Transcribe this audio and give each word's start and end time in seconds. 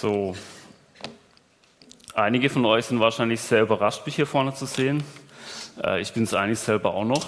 So, 0.00 0.34
einige 2.14 2.50
von 2.50 2.64
euch 2.64 2.86
sind 2.86 2.98
wahrscheinlich 2.98 3.40
sehr 3.40 3.62
überrascht, 3.62 4.04
mich 4.04 4.16
hier 4.16 4.26
vorne 4.26 4.52
zu 4.52 4.64
sehen. 4.64 5.04
Äh, 5.80 6.00
ich 6.00 6.12
bin 6.12 6.24
es 6.24 6.34
eigentlich 6.34 6.58
selber 6.58 6.94
auch 6.94 7.04
noch. 7.04 7.26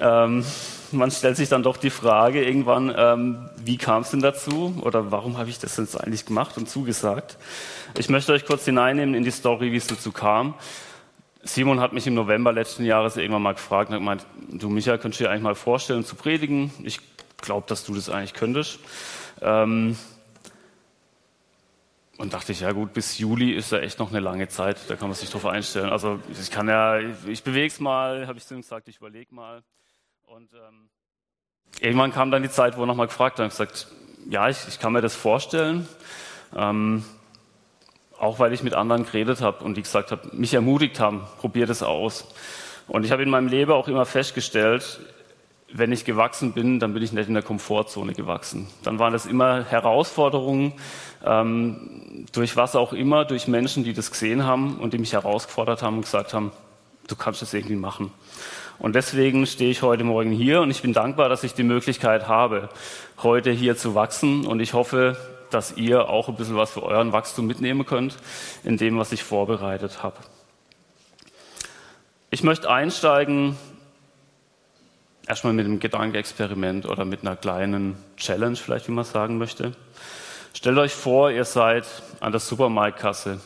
Ähm, 0.00 0.44
man 0.90 1.10
stellt 1.10 1.36
sich 1.36 1.48
dann 1.48 1.62
doch 1.62 1.76
die 1.76 1.88
Frage 1.88 2.44
irgendwann, 2.44 2.92
ähm, 2.94 3.48
wie 3.64 3.78
kam 3.78 4.02
es 4.02 4.10
denn 4.10 4.20
dazu 4.20 4.74
oder 4.82 5.12
warum 5.12 5.38
habe 5.38 5.48
ich 5.48 5.60
das 5.60 5.76
jetzt 5.78 5.98
eigentlich 5.98 6.26
gemacht 6.26 6.58
und 6.58 6.68
zugesagt? 6.68 7.38
Ich 7.96 8.10
möchte 8.10 8.32
euch 8.32 8.44
kurz 8.44 8.64
hineinnehmen 8.64 9.14
in 9.14 9.22
die 9.22 9.30
Story, 9.30 9.72
wie 9.72 9.76
es 9.76 9.86
dazu 9.86 10.12
kam. 10.12 10.54
Simon 11.44 11.80
hat 11.80 11.94
mich 11.94 12.06
im 12.06 12.14
November 12.14 12.52
letzten 12.52 12.84
Jahres 12.84 13.16
irgendwann 13.16 13.42
mal 13.42 13.54
gefragt 13.54 13.88
und 13.88 13.94
hat 13.94 14.00
gemeint, 14.00 14.26
du 14.50 14.68
Michael, 14.68 14.98
könntest 14.98 15.20
du 15.20 15.24
dir 15.24 15.30
eigentlich 15.30 15.44
mal 15.44 15.54
vorstellen 15.54 16.04
zu 16.04 16.16
predigen? 16.16 16.72
Ich 16.82 16.98
glaube, 17.40 17.66
dass 17.68 17.84
du 17.84 17.94
das 17.94 18.10
eigentlich 18.10 18.34
könntest. 18.34 18.80
Ähm, 19.40 19.96
und 22.18 22.34
dachte 22.34 22.52
ich, 22.52 22.60
ja 22.60 22.72
gut, 22.72 22.92
bis 22.92 23.18
Juli 23.18 23.52
ist 23.52 23.72
ja 23.72 23.78
echt 23.78 24.00
noch 24.00 24.10
eine 24.10 24.20
lange 24.20 24.48
Zeit, 24.48 24.76
da 24.88 24.96
kann 24.96 25.08
man 25.08 25.16
sich 25.16 25.30
drauf 25.30 25.46
einstellen. 25.46 25.90
Also 25.90 26.20
ich 26.30 26.50
kann 26.50 26.68
ja, 26.68 26.98
ich 26.98 27.44
bewege 27.44 27.68
es 27.68 27.78
mal, 27.78 28.26
habe 28.26 28.38
ich 28.38 28.46
zu 28.46 28.54
ihm 28.54 28.60
gesagt, 28.60 28.88
ich 28.88 28.96
überlege 28.96 29.32
mal. 29.32 29.62
Und 30.26 30.52
ähm, 30.52 30.90
irgendwann 31.80 32.12
kam 32.12 32.32
dann 32.32 32.42
die 32.42 32.50
Zeit, 32.50 32.76
wo 32.76 32.82
er 32.82 32.86
nochmal 32.86 33.06
gefragt 33.06 33.38
hat 33.38 33.44
und 33.44 33.50
gesagt, 33.50 33.86
ja, 34.28 34.48
ich, 34.48 34.58
ich 34.66 34.80
kann 34.80 34.92
mir 34.92 35.00
das 35.00 35.14
vorstellen. 35.14 35.88
Ähm, 36.56 37.04
auch 38.18 38.40
weil 38.40 38.52
ich 38.52 38.64
mit 38.64 38.74
anderen 38.74 39.04
geredet 39.04 39.40
habe 39.40 39.64
und 39.64 39.76
die 39.76 39.82
gesagt 39.82 40.10
haben, 40.10 40.28
mich 40.32 40.52
ermutigt 40.52 40.98
haben, 40.98 41.24
probier 41.38 41.66
das 41.66 41.84
aus. 41.84 42.26
Und 42.88 43.04
ich 43.04 43.12
habe 43.12 43.22
in 43.22 43.30
meinem 43.30 43.46
Leben 43.46 43.70
auch 43.70 43.86
immer 43.86 44.06
festgestellt, 44.06 45.00
wenn 45.70 45.92
ich 45.92 46.04
gewachsen 46.04 46.52
bin, 46.52 46.80
dann 46.80 46.94
bin 46.94 47.02
ich 47.02 47.12
nicht 47.12 47.28
in 47.28 47.34
der 47.34 47.42
Komfortzone 47.42 48.14
gewachsen. 48.14 48.68
Dann 48.82 48.98
waren 48.98 49.12
das 49.12 49.26
immer 49.26 49.64
Herausforderungen, 49.64 50.72
ähm, 51.24 52.26
durch 52.32 52.56
was 52.56 52.74
auch 52.74 52.92
immer, 52.92 53.24
durch 53.24 53.48
Menschen, 53.48 53.84
die 53.84 53.92
das 53.92 54.10
gesehen 54.10 54.44
haben 54.44 54.78
und 54.78 54.94
die 54.94 54.98
mich 54.98 55.12
herausgefordert 55.12 55.82
haben 55.82 55.96
und 55.96 56.02
gesagt 56.02 56.32
haben, 56.32 56.52
du 57.06 57.16
kannst 57.16 57.42
das 57.42 57.52
irgendwie 57.52 57.76
machen. 57.76 58.12
Und 58.78 58.94
deswegen 58.94 59.44
stehe 59.46 59.70
ich 59.70 59.82
heute 59.82 60.04
Morgen 60.04 60.30
hier 60.30 60.60
und 60.60 60.70
ich 60.70 60.82
bin 60.82 60.92
dankbar, 60.92 61.28
dass 61.28 61.42
ich 61.42 61.52
die 61.52 61.64
Möglichkeit 61.64 62.28
habe, 62.28 62.68
heute 63.22 63.50
hier 63.50 63.76
zu 63.76 63.94
wachsen. 63.94 64.46
Und 64.46 64.60
ich 64.60 64.72
hoffe, 64.72 65.16
dass 65.50 65.76
ihr 65.76 66.08
auch 66.08 66.28
ein 66.28 66.36
bisschen 66.36 66.56
was 66.56 66.70
für 66.70 66.82
euren 66.82 67.12
Wachstum 67.12 67.46
mitnehmen 67.46 67.84
könnt 67.84 68.16
in 68.64 68.76
dem, 68.76 68.98
was 68.98 69.12
ich 69.12 69.24
vorbereitet 69.24 70.02
habe. 70.02 70.16
Ich 72.30 72.42
möchte 72.42 72.70
einsteigen 72.70 73.56
erstmal 75.28 75.52
mit 75.52 75.66
einem 75.66 75.78
Gedankenexperiment 75.78 76.86
oder 76.86 77.04
mit 77.04 77.20
einer 77.20 77.36
kleinen 77.36 77.96
Challenge, 78.16 78.56
vielleicht 78.56 78.88
wie 78.88 78.92
man 78.92 79.04
sagen 79.04 79.38
möchte. 79.38 79.72
Stellt 80.54 80.78
euch 80.78 80.94
vor, 80.94 81.30
ihr 81.30 81.44
seid 81.44 81.84
an 82.20 82.32
der 82.32 82.40
Supermarktkasse 82.40 83.38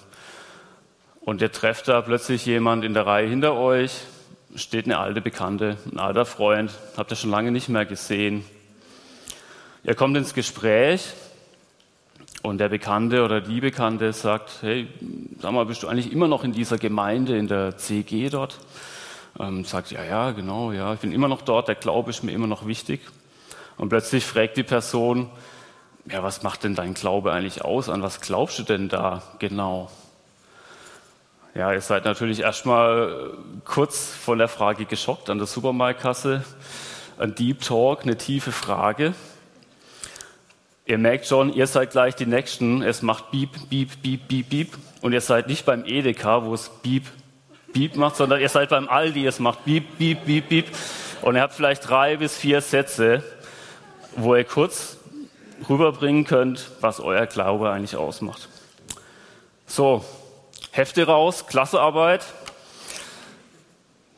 und 1.20 1.42
ihr 1.42 1.50
trefft 1.50 1.89
da 1.89 2.00
plötzlich 2.00 2.47
jemand 2.47 2.84
in 2.84 2.94
der 2.94 3.06
Reihe 3.06 3.28
hinter 3.28 3.55
euch, 3.55 4.02
steht 4.55 4.84
eine 4.84 4.98
alte 4.98 5.20
Bekannte, 5.20 5.77
ein 5.91 5.98
alter 5.98 6.24
Freund, 6.24 6.70
habt 6.97 7.11
ihr 7.11 7.16
schon 7.16 7.30
lange 7.30 7.50
nicht 7.50 7.69
mehr 7.69 7.84
gesehen. 7.84 8.44
Ihr 9.83 9.96
kommt 9.96 10.17
ins 10.17 10.34
Gespräch 10.34 11.12
und 12.42 12.58
der 12.58 12.69
Bekannte 12.69 13.24
oder 13.24 13.41
die 13.41 13.61
Bekannte 13.61 14.12
sagt, 14.12 14.58
hey, 14.62 14.86
sag 15.41 15.52
mal, 15.52 15.67
bist 15.67 15.83
du 15.83 15.89
eigentlich 15.89 16.12
immer 16.12 16.28
noch 16.28 16.44
in 16.44 16.52
dieser 16.52 16.78
Gemeinde, 16.78 17.36
in 17.36 17.48
der 17.48 17.77
CG 17.77 18.28
dort? 18.28 18.58
Ähm, 19.42 19.64
sagt, 19.64 19.90
ja, 19.90 20.04
ja, 20.04 20.30
genau, 20.30 20.70
ja, 20.70 20.94
ich 20.94 21.00
bin 21.00 21.10
immer 21.10 21.26
noch 21.26 21.42
dort, 21.42 21.66
der 21.66 21.74
Glaube 21.74 22.10
ist 22.10 22.22
mir 22.22 22.30
immer 22.30 22.46
noch 22.46 22.66
wichtig. 22.66 23.00
Und 23.76 23.88
plötzlich 23.88 24.24
fragt 24.24 24.56
die 24.56 24.62
Person, 24.62 25.30
ja, 26.08 26.22
was 26.22 26.44
macht 26.44 26.62
denn 26.62 26.76
dein 26.76 26.94
Glaube 26.94 27.32
eigentlich 27.32 27.64
aus? 27.64 27.88
An 27.88 28.02
was 28.02 28.20
glaubst 28.20 28.60
du 28.60 28.62
denn 28.62 28.88
da 28.88 29.22
genau? 29.40 29.90
Ja, 31.55 31.72
ihr 31.72 31.80
seid 31.80 32.05
natürlich 32.05 32.40
erstmal 32.40 33.33
kurz 33.64 34.14
von 34.14 34.39
der 34.39 34.48
Frage 34.48 34.84
geschockt 34.84 35.28
an 35.28 35.39
der 35.39 35.48
Supermarktkasse. 35.48 36.44
Ein 37.18 37.34
Deep 37.34 37.62
Talk, 37.62 38.02
eine 38.02 38.17
tiefe 38.17 38.52
Frage. 38.52 39.12
Ihr 40.86 40.98
merkt 40.98 41.27
schon, 41.27 41.52
ihr 41.52 41.67
seid 41.67 41.90
gleich 41.90 42.14
die 42.14 42.27
Nächsten. 42.27 42.83
Es 42.83 43.02
macht 43.02 43.30
Beep, 43.33 43.68
Beep, 43.68 44.02
Beep, 44.02 44.28
Beep, 44.28 44.48
Beep. 44.48 44.78
Und 45.00 45.12
ihr 45.12 45.20
seid 45.20 45.48
nicht 45.48 45.67
beim 45.67 45.84
Edeka, 45.84 46.44
wo 46.44 46.55
es 46.55 46.68
Beep, 46.83 47.05
Beep 47.72 47.96
macht, 47.96 48.16
sondern 48.16 48.40
ihr 48.40 48.48
seid 48.48 48.68
beim 48.68 48.88
Aldi, 48.88 49.27
es 49.27 49.38
macht 49.38 49.64
Beep, 49.64 49.98
Beep, 49.98 50.24
Beep, 50.24 50.48
Beep. 50.48 50.66
Und 51.22 51.36
ihr 51.36 51.42
habt 51.42 51.55
vielleicht 51.55 51.88
drei 51.88 52.16
bis 52.16 52.36
vier 52.36 52.60
Sätze, 52.60 53.22
wo 54.16 54.34
ihr 54.34 54.44
kurz 54.44 54.98
rüberbringen 55.68 56.24
könnt, 56.24 56.70
was 56.80 57.00
euer 57.00 57.27
Glaube 57.27 57.70
eigentlich 57.70 57.96
ausmacht. 57.96 58.48
So, 59.66 60.05
Hefte 60.70 61.06
raus, 61.06 61.46
Klassearbeit. 61.46 62.24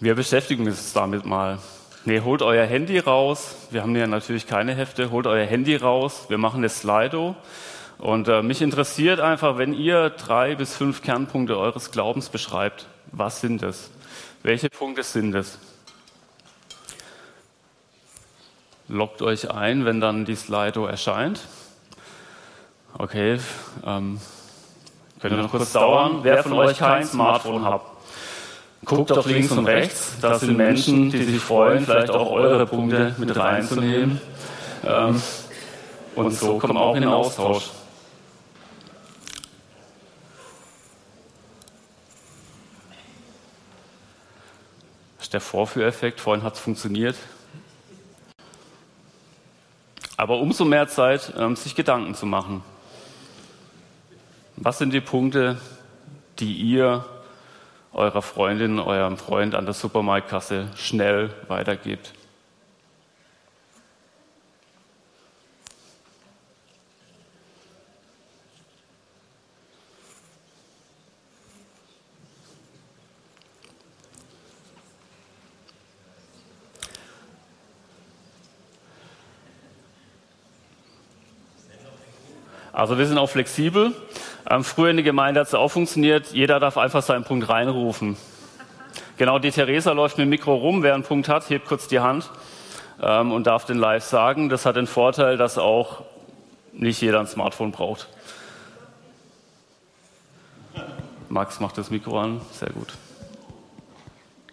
Wir 0.00 0.14
beschäftigen 0.14 0.66
uns 0.66 0.92
damit 0.92 1.24
mal. 1.24 1.58
Nee, 2.04 2.20
holt 2.20 2.42
euer 2.42 2.66
Handy 2.66 2.98
raus. 2.98 3.56
Wir 3.70 3.82
haben 3.82 3.96
ja 3.96 4.06
natürlich 4.06 4.46
keine 4.46 4.74
Hefte. 4.74 5.10
Holt 5.10 5.26
euer 5.26 5.46
Handy 5.46 5.76
raus. 5.76 6.26
Wir 6.28 6.38
machen 6.38 6.58
eine 6.58 6.68
Slido. 6.68 7.34
Und 7.98 8.28
äh, 8.28 8.42
mich 8.42 8.60
interessiert 8.60 9.20
einfach, 9.20 9.56
wenn 9.56 9.72
ihr 9.72 10.10
drei 10.10 10.54
bis 10.54 10.76
fünf 10.76 11.02
Kernpunkte 11.02 11.56
eures 11.56 11.90
Glaubens 11.90 12.28
beschreibt, 12.28 12.86
was 13.16 13.40
sind 13.40 13.62
es? 13.62 13.90
Welche 14.42 14.68
Punkte 14.68 15.02
sind 15.02 15.34
es? 15.34 15.58
Loggt 18.88 19.22
euch 19.22 19.50
ein, 19.50 19.84
wenn 19.84 20.00
dann 20.00 20.24
die 20.24 20.36
Slido 20.36 20.86
erscheint. 20.86 21.40
Okay, 22.96 23.38
ähm, 23.84 24.20
könnte 25.20 25.38
noch 25.38 25.50
kurz 25.50 25.72
dauern. 25.72 26.20
Wer 26.22 26.42
von 26.42 26.52
euch 26.52 26.78
kein 26.78 27.04
Smartphone 27.04 27.64
hat, 27.64 27.80
guckt 28.84 29.10
doch 29.10 29.26
links 29.26 29.50
und 29.52 29.66
rechts. 29.66 30.16
Das 30.20 30.40
sind 30.40 30.56
Menschen, 30.56 31.10
die 31.10 31.24
sich 31.24 31.40
freuen, 31.40 31.84
vielleicht 31.84 32.10
auch 32.10 32.30
eure 32.30 32.66
Punkte 32.66 33.14
mit 33.18 33.34
reinzunehmen. 33.34 34.20
Ähm, 34.84 35.22
und 36.14 36.32
so 36.32 36.58
kommen 36.58 36.76
auch 36.76 36.94
in 36.94 37.02
den 37.02 37.10
Austausch. 37.10 37.70
Der 45.34 45.40
Vorführeffekt. 45.40 46.20
Vorhin 46.20 46.44
hat 46.44 46.54
es 46.54 46.60
funktioniert. 46.60 47.16
Aber 50.16 50.38
umso 50.38 50.64
mehr 50.64 50.88
Zeit, 50.88 51.34
ähm, 51.36 51.56
sich 51.56 51.74
Gedanken 51.74 52.14
zu 52.14 52.24
machen. 52.24 52.62
Was 54.56 54.78
sind 54.78 54.92
die 54.92 55.00
Punkte, 55.00 55.58
die 56.38 56.54
ihr 56.54 57.04
eurer 57.92 58.22
Freundin, 58.22 58.78
eurem 58.78 59.16
Freund 59.16 59.54
an 59.56 59.64
der 59.64 59.74
Supermarktkasse 59.74 60.68
schnell 60.76 61.34
weitergebt? 61.48 62.12
Also 82.74 82.98
wir 82.98 83.06
sind 83.06 83.18
auch 83.18 83.30
flexibel. 83.30 83.92
Ähm, 84.50 84.64
früher 84.64 84.90
in 84.90 84.96
der 84.96 85.04
Gemeinde 85.04 85.40
hat 85.40 85.46
es 85.46 85.54
auch 85.54 85.68
funktioniert. 85.68 86.32
Jeder 86.32 86.58
darf 86.58 86.76
einfach 86.76 87.02
seinen 87.02 87.22
Punkt 87.22 87.48
reinrufen. 87.48 88.16
Genau, 89.16 89.38
die 89.38 89.52
Theresa 89.52 89.92
läuft 89.92 90.18
mit 90.18 90.26
dem 90.26 90.30
Mikro 90.30 90.54
rum. 90.56 90.82
Wer 90.82 90.94
einen 90.94 91.04
Punkt 91.04 91.28
hat, 91.28 91.48
hebt 91.48 91.66
kurz 91.66 91.86
die 91.86 92.00
Hand 92.00 92.28
ähm, 93.00 93.30
und 93.30 93.46
darf 93.46 93.64
den 93.64 93.78
live 93.78 94.02
sagen. 94.02 94.48
Das 94.48 94.66
hat 94.66 94.74
den 94.74 94.88
Vorteil, 94.88 95.36
dass 95.36 95.56
auch 95.56 96.02
nicht 96.72 97.00
jeder 97.00 97.20
ein 97.20 97.28
Smartphone 97.28 97.70
braucht. 97.70 98.08
Max 101.28 101.60
macht 101.60 101.78
das 101.78 101.90
Mikro 101.90 102.18
an. 102.20 102.40
Sehr 102.50 102.70
gut. 102.70 102.92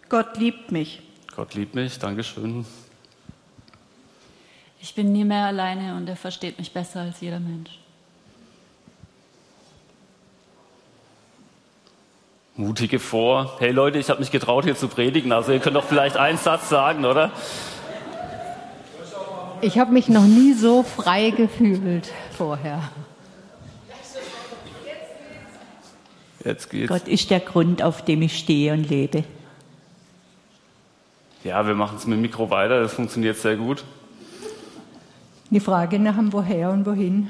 Gott 0.10 0.38
liebt 0.38 0.72
mich. 0.72 1.02
Gott 1.36 1.56
liebt 1.56 1.74
mich. 1.74 1.98
Dankeschön. 1.98 2.68
Ich 4.80 4.94
bin 4.94 5.12
nie 5.12 5.24
mehr 5.24 5.46
alleine 5.46 5.96
und 5.96 6.08
er 6.08 6.16
versteht 6.16 6.60
mich 6.60 6.72
besser 6.72 7.02
als 7.02 7.20
jeder 7.22 7.40
Mensch. 7.40 7.81
Mutige 12.56 13.00
vor. 13.00 13.56
Hey 13.60 13.72
Leute, 13.72 13.98
ich 13.98 14.10
habe 14.10 14.20
mich 14.20 14.32
getraut, 14.32 14.66
hier 14.66 14.76
zu 14.76 14.88
predigen. 14.88 15.32
Also 15.32 15.54
ihr 15.54 15.60
könnt 15.60 15.76
doch 15.76 15.86
vielleicht 15.86 16.18
einen 16.18 16.38
Satz 16.38 16.70
sagen, 16.70 17.06
oder? 17.06 17.32
Ich 19.62 19.78
habe 19.78 19.92
mich 19.92 20.10
noch 20.10 20.26
nie 20.26 20.54
so 20.54 20.84
frei 20.84 21.30
gefühlt 21.30 22.12
vorher. 22.38 22.82
Jetzt 26.44 26.70
geht's. 26.70 26.90
Gott 26.90 27.08
ist 27.08 27.30
der 27.30 27.40
Grund, 27.40 27.84
auf 27.84 28.04
dem 28.04 28.22
ich 28.24 28.38
stehe 28.38 28.74
und 28.74 28.90
lebe. 28.90 29.24
Ja, 31.44 31.66
wir 31.66 31.76
machen 31.76 31.98
es 31.98 32.06
mit 32.06 32.18
dem 32.18 32.22
Mikro 32.22 32.50
weiter. 32.50 32.82
Das 32.82 32.94
funktioniert 32.94 33.38
sehr 33.38 33.56
gut. 33.56 33.84
Die 35.50 35.60
Frage 35.60 36.00
nach 36.00 36.16
dem 36.16 36.34
Woher 36.34 36.72
und 36.72 36.86
Wohin. 36.86 37.30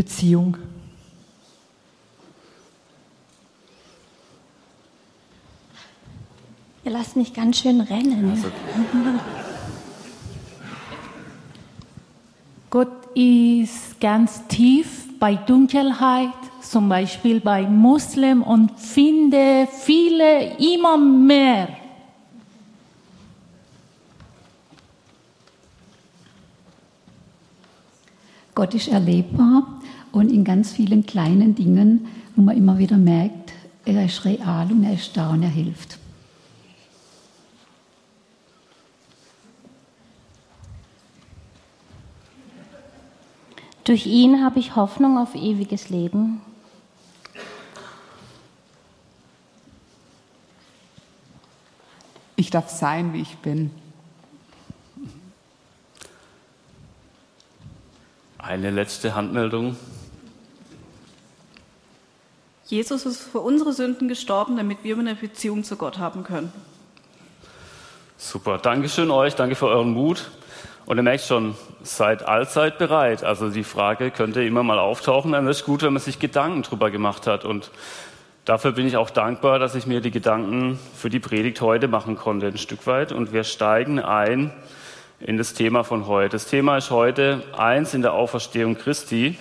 Beziehung. 0.00 0.56
Ihr 6.82 6.90
lasst 6.90 7.16
mich 7.16 7.34
ganz 7.34 7.58
schön 7.58 7.82
rennen. 7.82 8.42
Gott 12.70 13.14
ist 13.14 14.00
ganz 14.00 14.46
tief 14.46 15.06
bei 15.18 15.34
Dunkelheit, 15.34 16.32
zum 16.62 16.88
Beispiel 16.88 17.38
bei 17.40 17.64
Muslim 17.66 18.42
und 18.42 18.80
finde 18.80 19.68
viele 19.70 20.56
immer 20.56 20.96
mehr. 20.96 21.68
Gott 28.54 28.74
ist 28.74 28.88
erlebbar 28.88 29.69
und 30.12 30.30
in 30.30 30.44
ganz 30.44 30.72
vielen 30.72 31.06
kleinen 31.06 31.54
Dingen, 31.54 32.06
wo 32.36 32.42
man 32.42 32.56
immer 32.56 32.78
wieder 32.78 32.96
merkt, 32.96 33.52
er 33.84 34.04
ist 34.04 34.24
real 34.24 34.70
und 34.70 34.84
er 34.84 34.94
ist 34.94 35.16
da 35.16 35.30
und 35.30 35.42
er 35.42 35.48
hilft. 35.48 35.98
Durch 43.84 44.06
ihn 44.06 44.44
habe 44.44 44.60
ich 44.60 44.76
Hoffnung 44.76 45.18
auf 45.18 45.34
ewiges 45.34 45.88
Leben. 45.88 46.40
Ich 52.36 52.50
darf 52.50 52.70
sein, 52.70 53.12
wie 53.12 53.20
ich 53.20 53.36
bin. 53.38 53.70
Eine 58.38 58.70
letzte 58.70 59.14
Handmeldung. 59.14 59.76
Jesus 62.70 63.04
ist 63.04 63.20
für 63.20 63.40
unsere 63.40 63.72
Sünden 63.72 64.06
gestorben, 64.06 64.56
damit 64.56 64.84
wir 64.84 64.96
eine 64.96 65.16
Beziehung 65.16 65.64
zu 65.64 65.74
Gott 65.74 65.98
haben 65.98 66.22
können. 66.22 66.52
Super. 68.16 68.58
Dankeschön 68.58 69.10
euch. 69.10 69.34
Danke 69.34 69.56
für 69.56 69.66
euren 69.66 69.90
Mut. 69.90 70.30
Und 70.86 70.96
ihr 70.96 71.02
merkt 71.02 71.24
schon, 71.24 71.56
seid 71.82 72.28
allzeit 72.28 72.78
bereit. 72.78 73.24
Also 73.24 73.48
die 73.48 73.64
Frage 73.64 74.12
könnte 74.12 74.44
immer 74.44 74.62
mal 74.62 74.78
auftauchen. 74.78 75.32
Dann 75.32 75.48
ist 75.48 75.56
es 75.58 75.64
gut, 75.64 75.82
wenn 75.82 75.92
man 75.92 76.00
sich 76.00 76.20
Gedanken 76.20 76.62
drüber 76.62 76.92
gemacht 76.92 77.26
hat. 77.26 77.44
Und 77.44 77.72
dafür 78.44 78.70
bin 78.70 78.86
ich 78.86 78.96
auch 78.96 79.10
dankbar, 79.10 79.58
dass 79.58 79.74
ich 79.74 79.88
mir 79.88 80.00
die 80.00 80.12
Gedanken 80.12 80.78
für 80.94 81.10
die 81.10 81.18
Predigt 81.18 81.60
heute 81.62 81.88
machen 81.88 82.14
konnte, 82.14 82.46
ein 82.46 82.56
Stück 82.56 82.86
weit. 82.86 83.10
Und 83.10 83.32
wir 83.32 83.42
steigen 83.42 83.98
ein 83.98 84.52
in 85.18 85.38
das 85.38 85.54
Thema 85.54 85.82
von 85.82 86.06
heute. 86.06 86.28
Das 86.28 86.46
Thema 86.46 86.76
ist 86.76 86.92
heute 86.92 87.42
eins 87.56 87.94
in 87.94 88.02
der 88.02 88.12
Auferstehung 88.12 88.76
Christi. 88.78 89.36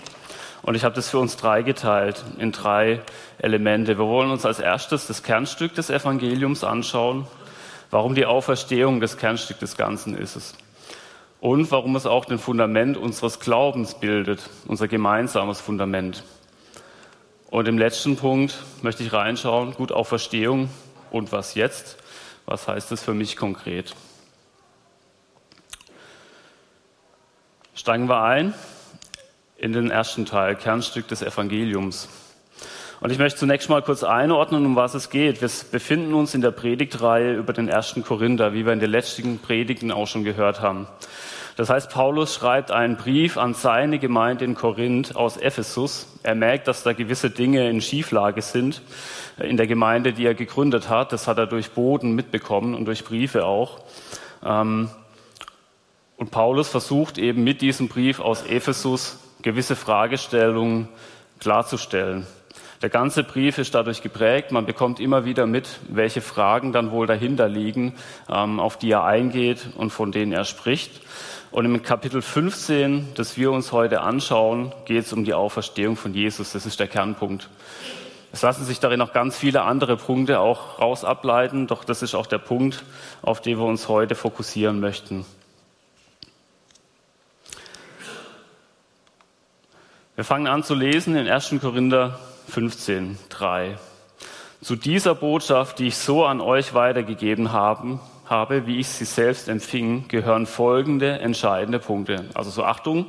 Und 0.61 0.75
ich 0.75 0.83
habe 0.83 0.95
das 0.95 1.09
für 1.09 1.19
uns 1.19 1.37
drei 1.37 1.61
geteilt 1.61 2.23
in 2.37 2.51
drei 2.51 3.01
Elemente. 3.37 3.97
Wir 3.97 4.05
wollen 4.05 4.31
uns 4.31 4.45
als 4.45 4.59
erstes 4.59 5.07
das 5.07 5.23
Kernstück 5.23 5.73
des 5.75 5.89
Evangeliums 5.89 6.63
anschauen, 6.63 7.27
warum 7.91 8.15
die 8.15 8.25
Auferstehung 8.25 8.99
das 8.99 9.17
Kernstück 9.17 9.59
des 9.59 9.77
Ganzen 9.77 10.17
ist. 10.17 10.55
Und 11.39 11.71
warum 11.71 11.95
es 11.95 12.05
auch 12.05 12.25
den 12.25 12.37
Fundament 12.37 12.97
unseres 12.97 13.39
Glaubens 13.39 13.95
bildet, 13.95 14.49
unser 14.67 14.89
gemeinsames 14.89 15.61
Fundament. 15.61 16.23
Und 17.49 17.67
im 17.67 17.77
letzten 17.77 18.17
Punkt 18.17 18.57
möchte 18.81 19.03
ich 19.03 19.13
reinschauen, 19.13 19.73
gut 19.73 19.91
Auferstehung 19.91 20.69
und 21.11 21.31
was 21.31 21.55
jetzt? 21.55 21.97
Was 22.45 22.67
heißt 22.67 22.91
das 22.91 23.01
für 23.01 23.13
mich 23.13 23.37
konkret? 23.37 23.95
Steigen 27.73 28.09
wir 28.09 28.21
ein 28.21 28.53
in 29.59 29.73
den 29.73 29.91
ersten 29.91 30.25
Teil, 30.25 30.55
Kernstück 30.55 31.07
des 31.07 31.21
Evangeliums. 31.21 32.07
Und 33.01 33.11
ich 33.11 33.17
möchte 33.17 33.39
zunächst 33.39 33.69
mal 33.69 33.81
kurz 33.81 34.03
einordnen, 34.03 34.65
um 34.65 34.75
was 34.75 34.93
es 34.93 35.09
geht. 35.09 35.41
Wir 35.41 35.49
befinden 35.71 36.13
uns 36.13 36.33
in 36.33 36.41
der 36.41 36.51
Predigtreihe 36.51 37.33
über 37.33 37.53
den 37.53 37.67
ersten 37.67 38.03
Korinther, 38.03 38.53
wie 38.53 38.65
wir 38.65 38.73
in 38.73 38.79
den 38.79 38.91
letzten 38.91 39.39
Predigten 39.39 39.91
auch 39.91 40.07
schon 40.07 40.23
gehört 40.23 40.61
haben. 40.61 40.87
Das 41.55 41.69
heißt, 41.69 41.89
Paulus 41.91 42.35
schreibt 42.35 42.71
einen 42.71 42.95
Brief 42.95 43.37
an 43.37 43.53
seine 43.53 43.99
Gemeinde 43.99 44.45
in 44.45 44.55
Korinth 44.55 45.15
aus 45.15 45.35
Ephesus. 45.35 46.07
Er 46.23 46.35
merkt, 46.35 46.67
dass 46.69 46.83
da 46.83 46.93
gewisse 46.93 47.29
Dinge 47.29 47.69
in 47.69 47.81
Schieflage 47.81 48.41
sind 48.41 48.81
in 49.37 49.57
der 49.57 49.67
Gemeinde, 49.67 50.13
die 50.13 50.25
er 50.25 50.35
gegründet 50.35 50.89
hat. 50.89 51.11
Das 51.11 51.27
hat 51.27 51.37
er 51.37 51.47
durch 51.47 51.71
Boden 51.71 52.15
mitbekommen 52.15 52.75
und 52.75 52.85
durch 52.85 53.03
Briefe 53.03 53.45
auch. 53.45 53.79
Ähm, 54.43 54.89
und 56.15 56.31
Paulus 56.31 56.67
versucht 56.67 57.17
eben 57.17 57.43
mit 57.43 57.61
diesem 57.61 57.87
Brief 57.87 58.19
aus 58.19 58.43
Ephesus 58.43 59.17
gewisse 59.41 59.75
Fragestellungen 59.75 60.87
klarzustellen. 61.39 62.27
Der 62.81 62.89
ganze 62.89 63.25
Brief 63.25 63.57
ist 63.57 63.75
dadurch 63.75 64.01
geprägt. 64.01 64.51
Man 64.51 64.65
bekommt 64.65 65.01
immer 65.01 65.25
wieder 65.25 65.45
mit, 65.45 65.79
welche 65.89 66.21
Fragen 66.21 66.71
dann 66.71 66.91
wohl 66.91 67.07
dahinter 67.07 67.49
liegen, 67.49 67.93
ähm, 68.29 68.59
auf 68.61 68.77
die 68.77 68.91
er 68.91 69.03
eingeht 69.03 69.67
und 69.75 69.89
von 69.89 70.13
denen 70.13 70.31
er 70.31 70.45
spricht. 70.45 71.01
Und 71.51 71.65
im 71.65 71.81
Kapitel 71.81 72.21
15, 72.21 73.09
das 73.15 73.35
wir 73.35 73.51
uns 73.51 73.71
heute 73.73 74.01
anschauen, 74.01 74.71
geht 74.85 75.05
es 75.05 75.11
um 75.11 75.25
die 75.25 75.33
Auferstehung 75.33 75.97
von 75.97 76.13
Jesus. 76.13 76.53
Das 76.53 76.65
ist 76.65 76.79
der 76.79 76.87
Kernpunkt. 76.87 77.49
Es 78.31 78.43
lassen 78.43 78.63
sich 78.63 78.79
darin 78.79 78.99
noch 78.99 79.11
ganz 79.11 79.35
viele 79.35 79.63
andere 79.63 79.97
Punkte 79.97 80.39
auch 80.39 80.79
raus 80.79 81.03
ableiten, 81.03 81.65
doch 81.65 81.83
das 81.83 82.03
ist 82.03 82.13
auch 82.13 82.27
der 82.27 82.37
Punkt, 82.37 82.83
auf 83.23 83.41
den 83.41 83.57
wir 83.57 83.65
uns 83.65 83.87
heute 83.87 84.13
fokussieren 84.13 84.79
möchten. 84.79 85.25
Wir 90.19 90.25
fangen 90.25 90.47
an 90.47 90.63
zu 90.63 90.75
lesen 90.75 91.15
in 91.15 91.29
1. 91.29 91.55
Korinther 91.61 92.19
15, 92.49 93.17
3. 93.29 93.77
Zu 94.61 94.75
dieser 94.75 95.15
Botschaft, 95.15 95.79
die 95.79 95.87
ich 95.87 95.95
so 95.95 96.25
an 96.25 96.41
euch 96.41 96.73
weitergegeben 96.73 97.53
habe, 97.53 98.01
habe, 98.25 98.67
wie 98.67 98.81
ich 98.81 98.89
sie 98.89 99.05
selbst 99.05 99.47
empfing, 99.47 100.09
gehören 100.09 100.45
folgende 100.45 101.19
entscheidende 101.19 101.79
Punkte. 101.79 102.25
Also 102.33 102.49
so 102.49 102.65
Achtung, 102.65 103.05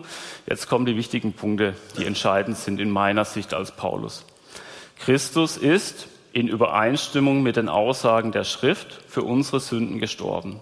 jetzt 0.47 0.69
kommen 0.69 0.87
die 0.87 0.95
wichtigen 0.95 1.33
Punkte, 1.33 1.75
die 1.99 2.07
entscheidend 2.07 2.57
sind 2.57 2.79
in 2.79 2.91
meiner 2.91 3.25
Sicht 3.25 3.55
als 3.55 3.73
Paulus. 3.73 4.25
Christus 5.01 5.57
ist 5.57 6.07
in 6.33 6.47
Übereinstimmung 6.47 7.43
mit 7.43 7.57
den 7.57 7.69
Aussagen 7.69 8.31
der 8.31 8.45
Schrift 8.45 9.01
für 9.09 9.25
unsere 9.25 9.59
Sünden 9.59 9.99
gestorben. 9.99 10.61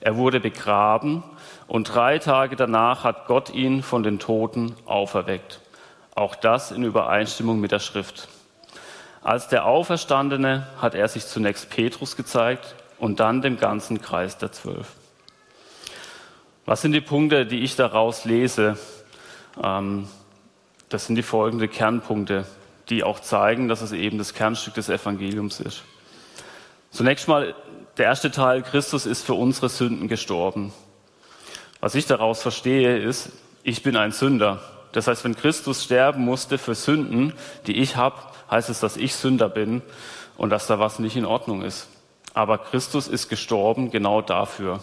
Er 0.00 0.18
wurde 0.18 0.40
begraben 0.40 1.22
und 1.68 1.84
drei 1.84 2.18
Tage 2.18 2.54
danach 2.54 3.02
hat 3.02 3.26
Gott 3.26 3.48
ihn 3.48 3.82
von 3.82 4.02
den 4.02 4.18
Toten 4.18 4.74
auferweckt. 4.84 5.60
Auch 6.14 6.34
das 6.34 6.72
in 6.72 6.82
Übereinstimmung 6.82 7.60
mit 7.60 7.72
der 7.72 7.78
Schrift. 7.78 8.28
Als 9.22 9.48
der 9.48 9.66
Auferstandene 9.66 10.66
hat 10.78 10.94
er 10.94 11.08
sich 11.08 11.26
zunächst 11.26 11.70
Petrus 11.70 12.16
gezeigt 12.16 12.74
und 12.98 13.20
dann 13.20 13.42
dem 13.42 13.58
ganzen 13.58 14.00
Kreis 14.00 14.38
der 14.38 14.52
Zwölf. 14.52 14.88
Was 16.66 16.82
sind 16.82 16.92
die 16.92 17.00
Punkte, 17.00 17.46
die 17.46 17.60
ich 17.60 17.76
daraus 17.76 18.24
lese? 18.24 18.78
Ähm, 19.62 20.08
das 20.88 21.06
sind 21.06 21.16
die 21.16 21.22
folgenden 21.22 21.70
Kernpunkte, 21.70 22.46
die 22.88 23.04
auch 23.04 23.20
zeigen, 23.20 23.68
dass 23.68 23.80
es 23.80 23.92
eben 23.92 24.18
das 24.18 24.34
Kernstück 24.34 24.74
des 24.74 24.88
Evangeliums 24.88 25.60
ist. 25.60 25.82
Zunächst 26.90 27.28
mal, 27.28 27.54
der 27.96 28.06
erste 28.06 28.30
Teil, 28.30 28.62
Christus 28.62 29.06
ist 29.06 29.24
für 29.24 29.34
unsere 29.34 29.68
Sünden 29.68 30.08
gestorben. 30.08 30.72
Was 31.80 31.94
ich 31.94 32.06
daraus 32.06 32.42
verstehe, 32.42 32.98
ist, 32.98 33.30
ich 33.62 33.82
bin 33.82 33.96
ein 33.96 34.12
Sünder. 34.12 34.62
Das 34.92 35.06
heißt, 35.06 35.24
wenn 35.24 35.36
Christus 35.36 35.84
sterben 35.84 36.24
musste 36.24 36.58
für 36.58 36.74
Sünden, 36.74 37.32
die 37.66 37.76
ich 37.76 37.96
habe, 37.96 38.16
heißt 38.50 38.70
es, 38.70 38.80
dass 38.80 38.96
ich 38.96 39.14
Sünder 39.14 39.48
bin 39.48 39.82
und 40.36 40.50
dass 40.50 40.66
da 40.66 40.78
was 40.78 40.98
nicht 40.98 41.16
in 41.16 41.24
Ordnung 41.24 41.62
ist. 41.62 41.88
Aber 42.34 42.58
Christus 42.58 43.08
ist 43.08 43.28
gestorben 43.28 43.90
genau 43.90 44.22
dafür. 44.22 44.80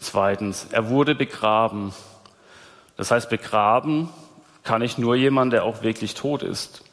Zweitens, 0.00 0.68
er 0.70 0.88
wurde 0.88 1.14
begraben. 1.14 1.92
Das 2.96 3.10
heißt, 3.10 3.30
begraben 3.30 4.08
kann 4.62 4.82
ich 4.82 4.98
nur 4.98 5.16
jemand, 5.16 5.52
der 5.52 5.64
auch 5.64 5.82
wirklich 5.82 6.14
tot 6.14 6.42
ist. 6.42 6.84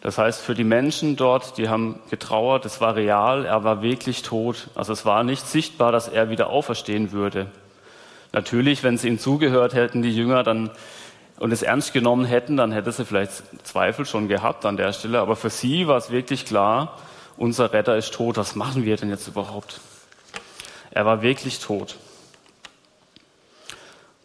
Das 0.00 0.18
heißt, 0.18 0.40
für 0.42 0.54
die 0.54 0.64
Menschen 0.64 1.16
dort, 1.16 1.56
die 1.56 1.68
haben 1.68 1.98
getrauert, 2.10 2.66
es 2.66 2.80
war 2.80 2.94
real, 2.94 3.46
er 3.46 3.64
war 3.64 3.80
wirklich 3.80 4.22
tot. 4.22 4.68
Also 4.74 4.92
es 4.92 5.06
war 5.06 5.24
nicht 5.24 5.46
sichtbar, 5.46 5.92
dass 5.92 6.08
er 6.08 6.28
wieder 6.28 6.50
auferstehen 6.50 7.10
würde. 7.10 7.50
Natürlich, 8.34 8.82
wenn 8.82 8.98
sie 8.98 9.06
ihm 9.06 9.20
zugehört 9.20 9.74
hätten, 9.74 10.02
die 10.02 10.12
Jünger, 10.12 10.42
dann 10.42 10.72
und 11.38 11.52
es 11.52 11.62
ernst 11.62 11.92
genommen 11.92 12.24
hätten, 12.24 12.56
dann 12.56 12.72
hätte 12.72 12.90
sie 12.90 13.04
vielleicht 13.04 13.44
Zweifel 13.64 14.06
schon 14.06 14.26
gehabt 14.26 14.66
an 14.66 14.76
der 14.76 14.92
Stelle. 14.92 15.20
Aber 15.20 15.36
für 15.36 15.50
sie 15.50 15.86
war 15.86 15.98
es 15.98 16.10
wirklich 16.10 16.44
klar, 16.44 16.98
unser 17.36 17.72
Retter 17.72 17.96
ist 17.96 18.12
tot. 18.12 18.36
Was 18.36 18.56
machen 18.56 18.84
wir 18.84 18.96
denn 18.96 19.08
jetzt 19.08 19.28
überhaupt? 19.28 19.80
Er 20.90 21.06
war 21.06 21.22
wirklich 21.22 21.60
tot. 21.60 21.96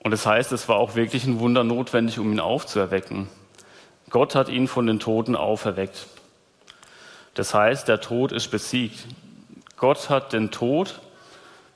Und 0.04 0.10
das 0.10 0.25
heißt, 0.25 0.51
es 0.54 0.68
war 0.68 0.78
auch 0.78 0.96
wirklich 0.96 1.25
ein 1.25 1.39
Wunder 1.39 1.63
notwendig, 1.63 2.18
um 2.18 2.32
ihn 2.32 2.39
aufzuerwecken. 2.39 3.28
Gott 4.10 4.34
hat 4.34 4.50
ihn 4.50 4.68
von 4.68 4.88
den 4.88 5.00
Toten 5.00 5.36
auferweckt. 5.36 6.08
Das 7.36 7.54
heißt, 7.54 7.88
der 7.88 8.01
Tod 8.01 8.32
ist 8.32 8.50
besiegt. 8.50 9.06
Gott 9.78 10.10
hat 10.10 10.34
den 10.34 10.50
Tod 10.50 11.00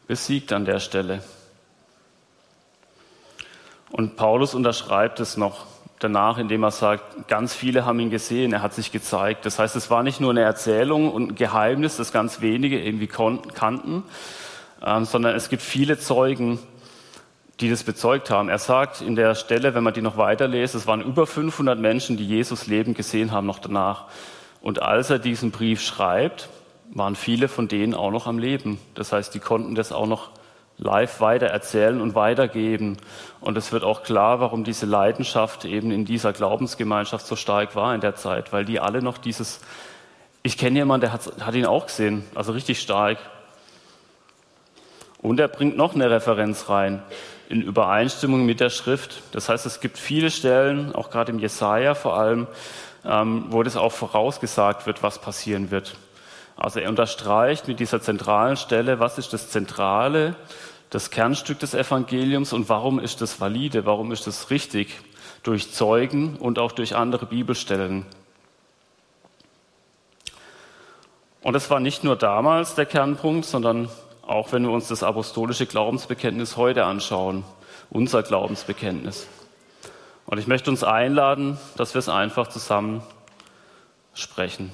besiegt 0.07 0.51
an 0.51 0.65
der 0.65 0.79
Stelle. 0.79 1.21
Und 3.93 4.15
Paulus 4.15 4.55
unterschreibt 4.55 5.19
es 5.19 5.37
noch 5.37 5.67
danach, 5.99 6.39
indem 6.39 6.63
er 6.63 6.71
sagt, 6.71 7.27
ganz 7.27 7.53
viele 7.53 7.85
haben 7.85 7.99
ihn 7.99 8.09
gesehen, 8.09 8.51
er 8.51 8.63
hat 8.63 8.73
sich 8.73 8.91
gezeigt. 8.91 9.45
Das 9.45 9.59
heißt, 9.59 9.75
es 9.75 9.91
war 9.91 10.01
nicht 10.01 10.19
nur 10.19 10.31
eine 10.31 10.41
Erzählung 10.41 11.11
und 11.11 11.29
ein 11.29 11.35
Geheimnis, 11.35 11.97
das 11.97 12.11
ganz 12.11 12.41
wenige 12.41 12.81
irgendwie 12.81 13.05
kannten, 13.05 14.01
ähm, 14.83 15.05
sondern 15.05 15.35
es 15.35 15.47
gibt 15.47 15.61
viele 15.61 15.99
Zeugen, 15.99 16.57
die 17.59 17.69
das 17.69 17.83
bezeugt 17.83 18.31
haben. 18.31 18.49
Er 18.49 18.57
sagt 18.57 19.01
in 19.01 19.15
der 19.15 19.35
Stelle, 19.35 19.75
wenn 19.75 19.83
man 19.83 19.93
die 19.93 20.01
noch 20.01 20.17
weiterlässt, 20.17 20.73
es 20.73 20.87
waren 20.87 21.03
über 21.03 21.27
500 21.27 21.77
Menschen, 21.77 22.17
die 22.17 22.25
Jesus 22.25 22.65
Leben 22.65 22.95
gesehen 22.95 23.31
haben 23.31 23.45
noch 23.45 23.59
danach. 23.59 24.05
Und 24.59 24.81
als 24.81 25.11
er 25.11 25.19
diesen 25.19 25.51
Brief 25.51 25.81
schreibt, 25.81 26.49
waren 26.91 27.15
viele 27.15 27.47
von 27.47 27.67
denen 27.67 27.93
auch 27.93 28.09
noch 28.09 28.25
am 28.25 28.39
Leben. 28.39 28.79
Das 28.95 29.13
heißt, 29.13 29.35
die 29.35 29.39
konnten 29.39 29.75
das 29.75 29.91
auch 29.91 30.07
noch 30.07 30.31
live 30.77 31.21
weitererzählen 31.21 32.01
und 32.01 32.15
weitergeben. 32.15 32.97
Und 33.41 33.57
es 33.57 33.71
wird 33.71 33.83
auch 33.83 34.03
klar, 34.03 34.39
warum 34.39 34.63
diese 34.63 34.85
Leidenschaft 34.85 35.65
eben 35.65 35.91
in 35.91 36.05
dieser 36.05 36.33
Glaubensgemeinschaft 36.33 37.25
so 37.25 37.35
stark 37.35 37.75
war 37.75 37.93
in 37.93 38.01
der 38.01 38.15
Zeit, 38.15 38.51
weil 38.53 38.65
die 38.65 38.79
alle 38.79 39.01
noch 39.01 39.17
dieses, 39.17 39.61
ich 40.41 40.57
kenne 40.57 40.79
jemanden, 40.79 41.01
der 41.01 41.13
hat, 41.13 41.31
hat 41.41 41.55
ihn 41.55 41.65
auch 41.65 41.85
gesehen, 41.87 42.25
also 42.35 42.51
richtig 42.51 42.79
stark. 42.79 43.17
Und 45.21 45.39
er 45.39 45.47
bringt 45.47 45.77
noch 45.77 45.95
eine 45.95 46.09
Referenz 46.09 46.69
rein 46.69 47.01
in 47.49 47.61
Übereinstimmung 47.61 48.45
mit 48.45 48.59
der 48.59 48.69
Schrift. 48.69 49.21
Das 49.31 49.47
heißt, 49.47 49.65
es 49.65 49.79
gibt 49.79 49.97
viele 49.97 50.31
Stellen, 50.31 50.93
auch 50.93 51.09
gerade 51.09 51.31
im 51.31 51.39
Jesaja 51.39 51.93
vor 51.93 52.17
allem, 52.17 52.47
ähm, 53.05 53.45
wo 53.49 53.63
das 53.63 53.77
auch 53.77 53.91
vorausgesagt 53.91 54.85
wird, 54.85 55.03
was 55.03 55.19
passieren 55.19 55.71
wird. 55.71 55.95
Also 56.55 56.79
er 56.79 56.89
unterstreicht 56.89 57.67
mit 57.67 57.79
dieser 57.79 58.01
zentralen 58.01 58.57
Stelle, 58.57 58.99
was 58.99 59.17
ist 59.17 59.33
das 59.33 59.49
Zentrale, 59.49 60.35
das 60.89 61.09
Kernstück 61.09 61.59
des 61.59 61.73
Evangeliums 61.73 62.53
und 62.53 62.69
warum 62.69 62.99
ist 62.99 63.21
das 63.21 63.41
valide, 63.41 63.85
warum 63.85 64.11
ist 64.11 64.27
das 64.27 64.49
richtig 64.51 64.99
durch 65.41 65.71
Zeugen 65.73 66.37
und 66.37 66.59
auch 66.59 66.71
durch 66.71 66.95
andere 66.95 67.25
Bibelstellen. 67.25 68.05
Und 71.41 71.55
es 71.55 71.69
war 71.69 71.79
nicht 71.79 72.03
nur 72.03 72.15
damals 72.15 72.75
der 72.75 72.85
Kernpunkt, 72.85 73.45
sondern 73.45 73.89
auch 74.25 74.53
wenn 74.53 74.63
wir 74.63 74.71
uns 74.71 74.87
das 74.87 75.03
apostolische 75.03 75.65
Glaubensbekenntnis 75.65 76.55
heute 76.55 76.85
anschauen, 76.85 77.43
unser 77.89 78.23
Glaubensbekenntnis. 78.23 79.27
Und 80.25 80.37
ich 80.37 80.47
möchte 80.47 80.69
uns 80.69 80.83
einladen, 80.83 81.57
dass 81.75 81.93
wir 81.93 81.99
es 81.99 82.07
einfach 82.07 82.47
zusammen 82.47 83.03
sprechen. 84.13 84.71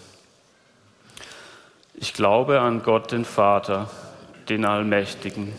Ich 2.02 2.14
glaube 2.14 2.62
an 2.62 2.82
Gott, 2.82 3.12
den 3.12 3.26
Vater, 3.26 3.90
den 4.48 4.64
Allmächtigen, 4.64 5.52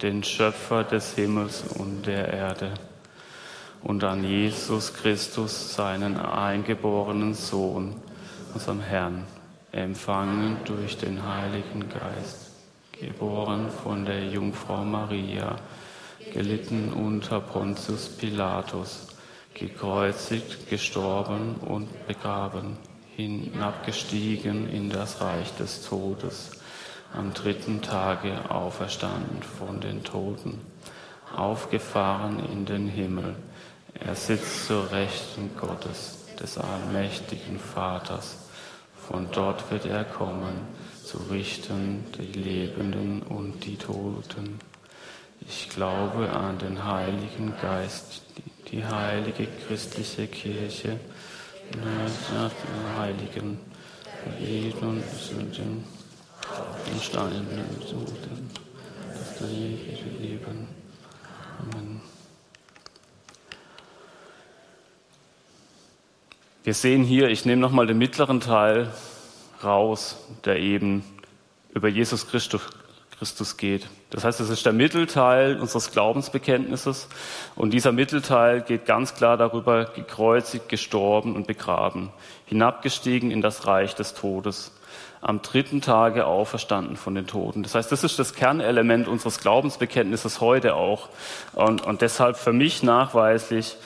den 0.00 0.24
Schöpfer 0.24 0.84
des 0.84 1.14
Himmels 1.16 1.64
und 1.78 2.06
der 2.06 2.32
Erde, 2.32 2.72
und 3.82 4.02
an 4.02 4.24
Jesus 4.24 4.94
Christus, 4.94 5.74
seinen 5.74 6.16
eingeborenen 6.18 7.34
Sohn, 7.34 8.00
unserem 8.54 8.80
Herrn, 8.80 9.26
empfangen 9.70 10.56
durch 10.64 10.96
den 10.96 11.20
Heiligen 11.26 11.86
Geist 11.90 12.52
geboren 12.98 13.68
von 13.82 14.06
der 14.06 14.24
Jungfrau 14.28 14.84
Maria, 14.86 15.56
gelitten 16.32 16.90
unter 16.94 17.38
Pontius 17.40 18.08
Pilatus, 18.08 19.08
gekreuzigt, 19.52 20.70
gestorben 20.70 21.56
und 21.56 22.06
begraben, 22.06 22.78
hinabgestiegen 23.16 24.68
in 24.68 24.90
das 24.90 25.20
Reich 25.20 25.54
des 25.56 25.86
Todes, 25.86 26.52
am 27.14 27.34
dritten 27.34 27.82
Tage 27.82 28.50
auferstanden 28.50 29.42
von 29.42 29.80
den 29.80 30.02
Toten, 30.02 30.60
aufgefahren 31.36 32.44
in 32.52 32.64
den 32.64 32.88
Himmel. 32.88 33.36
Er 33.94 34.14
sitzt 34.14 34.66
zur 34.66 34.90
Rechten 34.90 35.50
Gottes, 35.58 36.18
des 36.40 36.58
allmächtigen 36.58 37.58
Vaters. 37.58 38.36
Von 38.96 39.28
dort 39.32 39.70
wird 39.70 39.86
er 39.86 40.04
kommen 40.04 40.66
zu 41.04 41.18
richten 41.30 42.04
die 42.16 42.38
Lebenden 42.38 43.22
und 43.22 43.64
die 43.64 43.76
Toten. 43.76 44.58
Ich 45.40 45.68
glaube 45.68 46.30
an 46.30 46.58
den 46.58 46.84
Heiligen 46.84 47.52
Geist, 47.60 48.22
die, 48.70 48.84
heilige 48.84 49.46
christliche 49.66 50.26
Kirche, 50.26 50.98
den 51.72 52.98
Heiligen, 52.98 53.58
jeden 54.40 54.88
und 54.88 55.04
Sünden, 55.04 55.84
den 56.86 57.00
sterbenden 57.00 57.80
Toten, 57.80 58.50
das 59.08 59.48
ewige 59.48 60.10
Leben. 60.20 60.68
Amen. 61.58 62.00
Wir 66.64 66.74
sehen 66.74 67.02
hier, 67.02 67.28
ich 67.28 67.44
nehme 67.44 67.60
nochmal 67.60 67.86
den 67.86 67.98
mittleren 67.98 68.40
Teil 68.40 68.92
raus, 69.64 70.16
der 70.44 70.58
eben 70.58 71.04
über 71.74 71.88
Jesus 71.88 72.28
Christus 72.28 72.62
geht. 73.56 73.88
Das 74.10 74.24
heißt, 74.24 74.40
es 74.40 74.50
ist 74.50 74.66
der 74.66 74.72
Mittelteil 74.72 75.60
unseres 75.60 75.92
Glaubensbekenntnisses 75.92 77.08
und 77.54 77.72
dieser 77.72 77.92
Mittelteil 77.92 78.62
geht 78.62 78.84
ganz 78.84 79.14
klar 79.14 79.36
darüber, 79.36 79.84
gekreuzigt, 79.84 80.68
gestorben 80.68 81.36
und 81.36 81.46
begraben, 81.46 82.10
hinabgestiegen 82.46 83.30
in 83.30 83.40
das 83.40 83.66
Reich 83.66 83.94
des 83.94 84.14
Todes, 84.14 84.72
am 85.20 85.40
dritten 85.40 85.80
Tage 85.80 86.26
auferstanden 86.26 86.96
von 86.96 87.14
den 87.14 87.28
Toten. 87.28 87.62
Das 87.62 87.76
heißt, 87.76 87.92
das 87.92 88.02
ist 88.02 88.18
das 88.18 88.34
Kernelement 88.34 89.06
unseres 89.06 89.38
Glaubensbekenntnisses 89.38 90.40
heute 90.40 90.74
auch 90.74 91.08
und, 91.52 91.80
und 91.82 92.02
deshalb 92.02 92.36
für 92.36 92.52
mich 92.52 92.82
nachweislich 92.82 93.76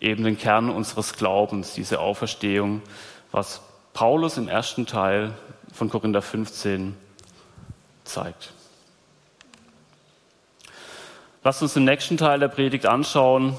eben 0.00 0.24
den 0.24 0.36
Kern 0.36 0.68
unseres 0.68 1.14
Glaubens, 1.14 1.74
diese 1.74 2.00
Auferstehung, 2.00 2.82
was 3.30 3.60
Paulus 3.92 4.36
im 4.36 4.48
ersten 4.48 4.86
Teil 4.86 5.32
von 5.72 5.90
Korinther 5.90 6.22
15 6.22 6.96
zeigt. 8.04 8.52
Lasst 11.42 11.62
uns 11.62 11.74
im 11.74 11.84
nächsten 11.84 12.18
Teil 12.18 12.38
der 12.38 12.48
Predigt 12.48 12.84
anschauen, 12.84 13.56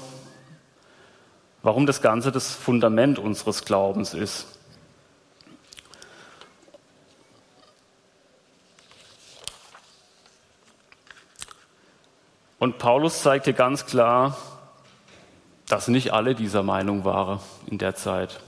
warum 1.62 1.84
das 1.84 2.00
Ganze 2.00 2.30
das 2.30 2.54
Fundament 2.54 3.18
unseres 3.18 3.64
Glaubens 3.64 4.14
ist. 4.14 4.46
Und 12.60 12.78
Paulus 12.78 13.20
zeigt 13.22 13.46
hier 13.46 13.54
ganz 13.54 13.86
klar, 13.86 14.36
dass 15.66 15.88
nicht 15.88 16.12
alle 16.12 16.36
dieser 16.36 16.62
Meinung 16.62 17.04
waren 17.04 17.40
in 17.66 17.78
der 17.78 17.96
Zeit. 17.96 18.38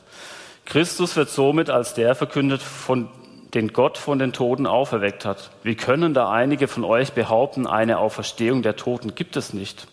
Christus 0.64 1.16
wird 1.16 1.28
somit 1.28 1.70
als 1.70 1.94
der 1.94 2.14
verkündet, 2.14 2.62
von 2.62 3.08
den 3.54 3.72
Gott 3.72 3.98
von 3.98 4.18
den 4.18 4.32
Toten 4.32 4.66
auferweckt 4.66 5.24
hat. 5.24 5.50
Wie 5.62 5.76
können 5.76 6.12
da 6.12 6.30
einige 6.30 6.66
von 6.66 6.84
euch 6.84 7.12
behaupten, 7.12 7.66
eine 7.66 7.98
Auferstehung 7.98 8.62
der 8.62 8.76
Toten 8.76 9.14
gibt 9.14 9.36
es 9.36 9.52
nicht? 9.52 9.86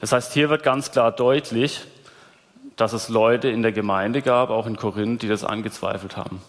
Das 0.00 0.12
heißt, 0.12 0.32
hier 0.32 0.50
wird 0.50 0.62
ganz 0.62 0.90
klar 0.90 1.12
deutlich, 1.12 1.84
dass 2.74 2.92
es 2.92 3.08
Leute 3.08 3.48
in 3.48 3.62
der 3.62 3.72
Gemeinde 3.72 4.22
gab, 4.22 4.50
auch 4.50 4.66
in 4.66 4.76
Korinth, 4.76 5.22
die 5.22 5.28
das 5.28 5.44
angezweifelt 5.44 6.16
haben. 6.16 6.42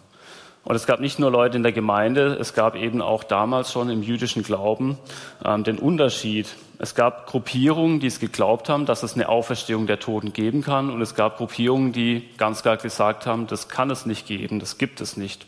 Und 0.67 0.75
es 0.75 0.85
gab 0.85 0.99
nicht 0.99 1.17
nur 1.17 1.31
Leute 1.31 1.55
in 1.55 1.63
der 1.63 1.71
Gemeinde, 1.71 2.35
es 2.41 2.53
gab 2.53 2.75
eben 2.75 3.01
auch 3.01 3.23
damals 3.23 3.71
schon 3.71 3.89
im 3.89 4.03
jüdischen 4.03 4.43
Glauben 4.43 4.97
ähm, 5.45 5.63
den 5.63 5.79
Unterschied. 5.79 6.57
Es 6.77 6.93
gab 6.93 7.25
Gruppierungen, 7.25 8.01
die 8.01 8.07
es 8.07 8.19
geglaubt 8.19 8.67
haben, 8.67 8.85
dass 8.85 9.01
es 9.01 9.13
eine 9.13 9.29
Auferstehung 9.29 9.87
der 9.87 9.99
Toten 9.99 10.33
geben 10.33 10.61
kann. 10.61 10.89
Und 10.89 11.01
es 11.01 11.15
gab 11.15 11.37
Gruppierungen, 11.37 11.93
die 11.93 12.27
ganz 12.35 12.63
klar 12.63 12.75
gesagt 12.75 13.25
haben, 13.25 13.47
das 13.47 13.69
kann 13.69 13.89
es 13.91 14.05
nicht 14.05 14.27
geben, 14.27 14.59
das 14.59 14.77
gibt 14.77 14.99
es 14.99 15.15
nicht. 15.15 15.45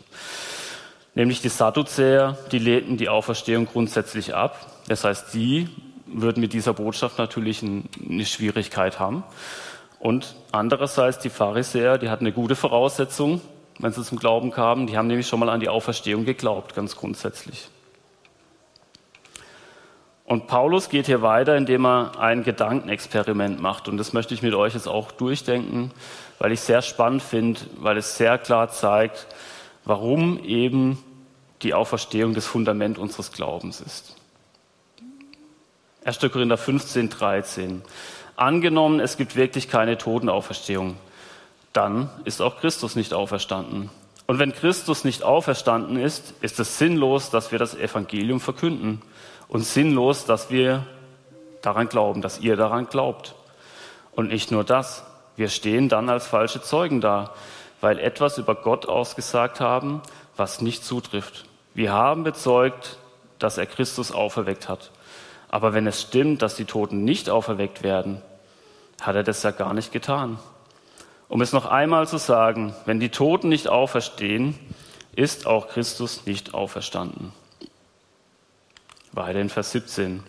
Nämlich 1.16 1.42
die 1.42 1.50
Sadduzäer, 1.50 2.38
die 2.54 2.60
lehnten 2.60 2.96
die 2.96 3.10
Auferstehung 3.10 3.66
grundsätzlich 3.66 4.34
ab. 4.34 4.68
Das 4.88 5.04
heißt, 5.04 5.34
die 5.34 5.68
würden 6.06 6.40
mit 6.40 6.54
dieser 6.54 6.72
Botschaft 6.72 7.18
natürlich 7.18 7.62
eine 7.62 8.26
Schwierigkeit 8.26 9.02
haben. 9.02 9.26
Und 10.00 10.38
andererseits 10.54 11.20
die 11.20 11.30
Pharisäer, 11.30 11.98
die 11.98 12.10
hatten 12.10 12.26
eine 12.26 12.34
gute 12.34 12.56
Voraussetzung, 12.56 13.42
wenn 13.80 13.92
sie 13.92 14.04
zum 14.04 14.20
Glauben 14.20 14.52
kamen. 14.52 14.88
Die 14.88 14.98
haben 14.98 15.08
nämlich 15.08 15.28
schon 15.28 15.40
mal 15.40 15.50
an 15.50 15.60
die 15.60 15.70
Auferstehung 15.70 16.26
geglaubt, 16.26 16.76
ganz 16.76 16.96
grundsätzlich. 16.96 17.70
Und 20.26 20.46
Paulus 20.46 20.90
geht 20.90 21.08
hier 21.08 21.24
weiter, 21.24 21.58
indem 21.58 21.88
er 21.88 22.12
ein 22.20 22.44
Gedankenexperiment 22.44 23.60
macht. 23.60 23.88
Und 23.88 23.98
das 23.98 24.14
möchte 24.14 24.36
ich 24.36 24.44
mit 24.44 24.54
euch 24.54 24.76
jetzt 24.76 24.88
auch 24.88 25.12
durchdenken, 25.12 25.92
weil 26.38 26.52
ich 26.52 26.60
sehr 26.60 26.84
spannend 26.84 27.24
finde, 27.24 27.62
weil 27.78 27.98
es 27.98 28.16
sehr 28.16 28.38
klar 28.38 28.70
zeigt, 28.70 29.26
warum 29.86 30.44
eben 30.44 31.04
die 31.64 31.74
Auferstehung 31.74 32.36
das 32.36 32.46
Fundament 32.46 33.00
unseres 33.00 33.32
Glaubens 33.32 33.82
ist. 33.82 34.18
1. 36.06 36.20
Korinther 36.32 36.58
15, 36.58 37.10
13. 37.10 37.82
Angenommen, 38.36 39.00
es 39.00 39.18
gibt 39.18 39.36
wirklich 39.36 39.68
keine 39.68 39.98
Totenauferstehung 39.98 40.96
dann 41.80 42.10
ist 42.26 42.42
auch 42.42 42.58
Christus 42.58 42.98
nicht 42.98 43.14
auferstanden. 43.14 43.90
Und 44.28 44.38
wenn 44.38 44.54
Christus 44.54 45.06
nicht 45.06 45.24
auferstanden 45.24 45.98
ist, 45.98 46.34
ist 46.42 46.60
es 46.60 46.78
sinnlos, 46.78 47.30
dass 47.30 47.54
wir 47.54 47.58
das 47.58 47.74
Evangelium 47.74 48.42
verkünden 48.42 49.02
und 49.48 49.62
sinnlos, 49.62 50.26
dass 50.26 50.52
wir 50.52 50.86
daran 51.62 51.88
glauben, 51.88 52.22
dass 52.22 52.42
ihr 52.42 52.58
daran 52.58 52.88
glaubt. 52.88 53.34
Und 54.12 54.28
nicht 54.28 54.52
nur 54.52 54.66
das, 54.66 55.06
wir 55.38 55.48
stehen 55.48 55.88
dann 55.88 56.10
als 56.10 56.28
falsche 56.28 56.62
Zeugen 56.62 57.00
da, 57.00 57.34
weil 57.80 57.98
etwas 57.98 58.38
über 58.38 58.56
Gott 58.56 58.86
ausgesagt 58.86 59.62
haben, 59.62 60.02
was 60.36 60.60
nicht 60.60 60.84
zutrifft. 60.84 61.46
Wir 61.74 61.94
haben 61.94 62.26
bezeugt, 62.26 62.98
dass 63.40 63.58
er 63.58 63.68
Christus 63.68 64.12
auferweckt 64.12 64.68
hat. 64.68 64.92
Aber 65.48 65.74
wenn 65.74 65.88
es 65.88 66.02
stimmt, 66.02 66.42
dass 66.42 66.56
die 66.56 66.66
Toten 66.66 67.06
nicht 67.06 67.30
auferweckt 67.30 67.84
werden, 67.84 68.22
hat 69.00 69.16
er 69.16 69.24
das 69.24 69.44
ja 69.44 69.52
gar 69.52 69.74
nicht 69.74 69.94
getan. 69.94 70.40
Um 71.30 71.42
es 71.42 71.54
noch 71.54 71.68
einmal 71.68 72.08
zu 72.08 72.18
sagen, 72.18 72.74
wenn 72.86 73.00
die 73.00 73.10
Toten 73.10 73.50
nicht 73.50 73.70
auferstehen, 73.70 74.58
ist 75.16 75.46
auch 75.46 75.68
Christus 75.70 76.26
nicht 76.26 76.56
auferstanden. 76.56 77.32
Weiter 79.12 79.40
in 79.40 79.50
Vers 79.50 79.72
17. 79.72 80.24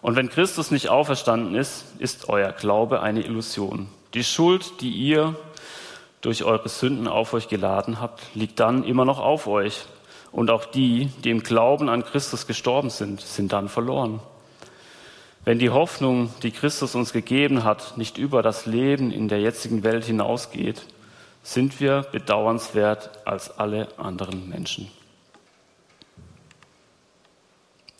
Und 0.00 0.16
wenn 0.16 0.30
Christus 0.30 0.70
nicht 0.70 0.88
auferstanden 0.88 1.54
ist, 1.54 1.84
ist 1.98 2.30
euer 2.30 2.52
Glaube 2.52 3.02
eine 3.02 3.20
Illusion. 3.20 3.88
Die 4.14 4.24
Schuld, 4.24 4.80
die 4.80 4.90
ihr 4.90 5.36
durch 6.22 6.42
eure 6.42 6.70
Sünden 6.70 7.06
auf 7.06 7.34
euch 7.34 7.48
geladen 7.48 8.00
habt, 8.00 8.22
liegt 8.34 8.60
dann 8.60 8.82
immer 8.84 9.04
noch 9.04 9.18
auf 9.18 9.46
euch. 9.46 9.84
Und 10.32 10.50
auch 10.50 10.64
die, 10.64 11.10
die 11.22 11.30
im 11.30 11.42
Glauben 11.42 11.90
an 11.90 12.04
Christus 12.04 12.46
gestorben 12.46 12.88
sind, 12.88 13.20
sind 13.20 13.52
dann 13.52 13.68
verloren. 13.68 14.20
Wenn 15.44 15.58
die 15.58 15.70
Hoffnung, 15.70 16.32
die 16.42 16.50
Christus 16.50 16.94
uns 16.94 17.12
gegeben 17.12 17.64
hat, 17.64 17.96
nicht 17.96 18.18
über 18.18 18.42
das 18.42 18.66
Leben 18.66 19.10
in 19.10 19.28
der 19.28 19.40
jetzigen 19.40 19.82
Welt 19.82 20.04
hinausgeht, 20.04 20.82
sind 21.42 21.80
wir 21.80 22.02
bedauernswert 22.12 23.26
als 23.26 23.58
alle 23.58 23.88
anderen 23.98 24.48
Menschen. 24.50 24.90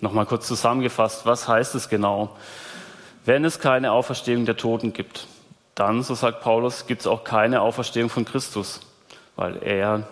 Nochmal 0.01 0.27
kurz 0.27 0.47
zusammengefasst, 0.47 1.25
was 1.25 1.49
heißt 1.49 1.75
es 1.75 1.89
genau? 1.89 2.37
Wenn 3.25 3.45
es 3.45 3.59
keine 3.59 3.93
Auferstehung 3.93 4.45
der 4.45 4.57
Toten 4.57 4.93
gibt, 4.93 5.27
dann, 5.75 6.03
so 6.03 6.15
sagt 6.15 6.43
Paulus, 6.43 6.87
gibt 6.87 7.03
es 7.03 7.07
auch 7.07 7.25
keine 7.25 7.63
Auferstehung 7.63 8.11
von 8.11 8.25
Christus, 8.25 8.81
weil 9.37 9.63
er 9.63 10.07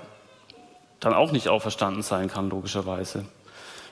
dann 1.01 1.15
auch 1.15 1.33
nicht 1.33 1.49
auferstanden 1.49 2.03
sein 2.03 2.29
kann, 2.29 2.49
logischerweise. 2.51 3.25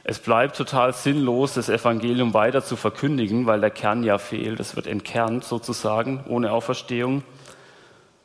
Es 0.09 0.21
bleibt 0.21 0.57
total 0.57 0.95
sinnlos, 0.95 1.55
das 1.55 1.69
Evangelium 1.69 2.33
weiter 2.33 2.63
zu 2.63 2.77
verkündigen, 2.77 3.47
weil 3.47 3.61
der 3.61 3.73
Kern 3.73 4.05
ja 4.05 4.19
fehlt. 4.19 4.61
Es 4.61 4.77
wird 4.77 4.87
entkernt 4.87 5.43
sozusagen 5.43 6.23
ohne 6.29 6.53
Auferstehung. 6.53 7.25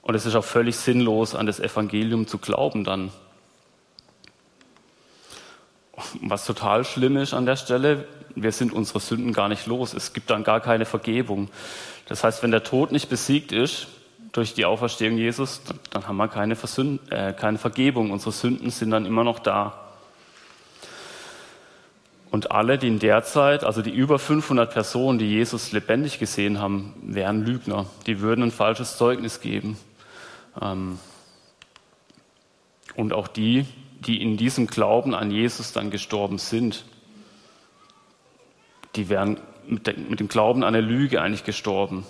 Und 0.03 0.13
es 0.13 0.27
ist 0.27 0.35
auch 0.35 0.43
völlig 0.43 0.75
sinnlos, 0.75 1.33
an 1.33 1.47
das 1.47 1.59
Evangelium 1.59 2.27
zu 2.27 2.37
glauben 2.37 2.83
dann. 2.83 3.11
Was 6.21 6.45
total 6.45 6.85
schlimm 6.85 7.17
ist 7.17 7.33
an 7.33 7.47
der 7.47 7.55
Stelle, 7.55 8.07
wir 8.35 8.51
sind 8.51 8.73
unsere 8.73 8.99
Sünden 8.99 9.33
gar 9.33 9.49
nicht 9.49 9.65
los. 9.65 9.95
Es 9.95 10.13
gibt 10.13 10.29
dann 10.29 10.43
gar 10.43 10.59
keine 10.59 10.85
Vergebung. 10.85 11.49
Das 12.07 12.23
heißt, 12.23 12.43
wenn 12.43 12.51
der 12.51 12.63
Tod 12.63 12.91
nicht 12.91 13.09
besiegt 13.09 13.51
ist 13.51 13.87
durch 14.33 14.53
die 14.53 14.65
Auferstehung 14.65 15.17
Jesus, 15.17 15.61
dann 15.89 16.07
haben 16.07 16.17
wir 16.17 16.27
keine, 16.27 16.55
Versünd 16.55 17.11
äh, 17.11 17.33
keine 17.33 17.57
Vergebung. 17.57 18.11
Unsere 18.11 18.33
Sünden 18.33 18.69
sind 18.69 18.91
dann 18.91 19.07
immer 19.07 19.23
noch 19.23 19.39
da. 19.39 19.90
Und 22.31 22.51
alle, 22.51 22.77
die 22.77 22.87
in 22.87 22.99
der 22.99 23.23
Zeit, 23.23 23.65
also 23.65 23.81
die 23.81 23.91
über 23.91 24.17
500 24.17 24.71
Personen, 24.71 25.19
die 25.19 25.29
Jesus 25.29 25.73
lebendig 25.73 26.17
gesehen 26.17 26.59
haben, 26.59 26.93
wären 27.01 27.45
Lügner. 27.45 27.87
Die 28.07 28.21
würden 28.21 28.45
ein 28.45 28.51
falsches 28.51 28.97
Zeugnis 28.97 29.41
geben. 29.41 29.77
Ähm, 30.61 30.97
und 32.95 33.11
auch 33.11 33.27
die, 33.27 33.65
die 33.99 34.21
in 34.21 34.37
diesem 34.37 34.67
Glauben 34.67 35.13
an 35.13 35.29
Jesus 35.29 35.73
dann 35.73 35.91
gestorben 35.91 36.37
sind, 36.37 36.85
die 38.95 39.09
wären 39.09 39.37
mit, 39.67 39.87
dem 39.87 40.27
Glauben 40.29 40.63
an 40.63 40.73
eine 40.73 40.85
Lüge 40.85 41.21
eigentlich 41.21 41.43
gestorben 41.43 42.05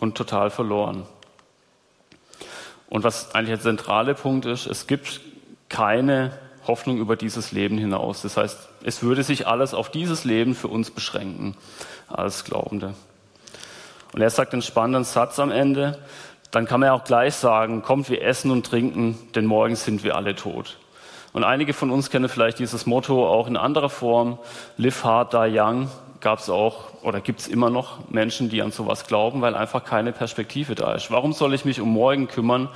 und 0.00 0.16
total 0.16 0.50
verloren. 0.50 1.04
Und 2.88 3.04
was 3.04 3.34
eigentlich 3.34 3.56
der 3.56 3.60
zentrale 3.60 4.14
Punkt 4.14 4.46
ist, 4.46 4.66
es 4.66 4.86
gibt 4.86 5.20
keine 5.68 6.38
Hoffnung 6.66 6.98
über 6.98 7.16
dieses 7.16 7.52
Leben 7.52 7.78
hinaus. 7.78 8.22
Das 8.22 8.36
heißt, 8.36 8.68
es 8.84 9.02
würde 9.02 9.22
sich 9.22 9.46
alles 9.46 9.74
auf 9.74 9.90
dieses 9.90 10.24
Leben 10.24 10.54
für 10.54 10.68
uns 10.68 10.90
beschränken 10.90 11.56
als 12.08 12.44
Glaubende. 12.44 12.94
Und 14.12 14.20
er 14.20 14.30
sagt 14.30 14.52
einen 14.52 14.62
spannenden 14.62 15.04
Satz 15.04 15.38
am 15.38 15.50
Ende, 15.50 15.98
dann 16.50 16.66
kann 16.66 16.80
man 16.80 16.88
ja 16.88 16.92
auch 16.92 17.04
gleich 17.04 17.34
sagen, 17.34 17.82
kommt, 17.82 18.10
wir 18.10 18.22
essen 18.22 18.50
und 18.50 18.66
trinken, 18.66 19.18
denn 19.34 19.46
morgen 19.46 19.74
sind 19.74 20.04
wir 20.04 20.16
alle 20.16 20.34
tot. 20.34 20.76
Und 21.32 21.44
einige 21.44 21.72
von 21.72 21.90
uns 21.90 22.10
kennen 22.10 22.28
vielleicht 22.28 22.58
dieses 22.58 22.84
Motto 22.84 23.26
auch 23.26 23.46
in 23.46 23.56
anderer 23.56 23.88
Form, 23.88 24.38
live 24.76 25.02
hard, 25.02 25.32
die 25.32 25.58
young, 25.58 25.88
gab 26.22 26.38
es 26.38 26.48
auch 26.48 27.02
oder 27.02 27.20
gibt 27.20 27.40
es 27.40 27.48
immer 27.48 27.68
noch 27.68 28.08
Menschen, 28.08 28.48
die 28.48 28.62
an 28.62 28.70
sowas 28.70 29.06
glauben, 29.06 29.42
weil 29.42 29.54
einfach 29.54 29.84
keine 29.84 30.12
Perspektive 30.12 30.74
da 30.74 30.94
ist. 30.94 31.10
Warum 31.10 31.32
soll 31.32 31.52
ich 31.52 31.64
mich 31.64 31.80
um 31.80 31.90
morgen 31.92 32.28
kümmern, 32.28 32.68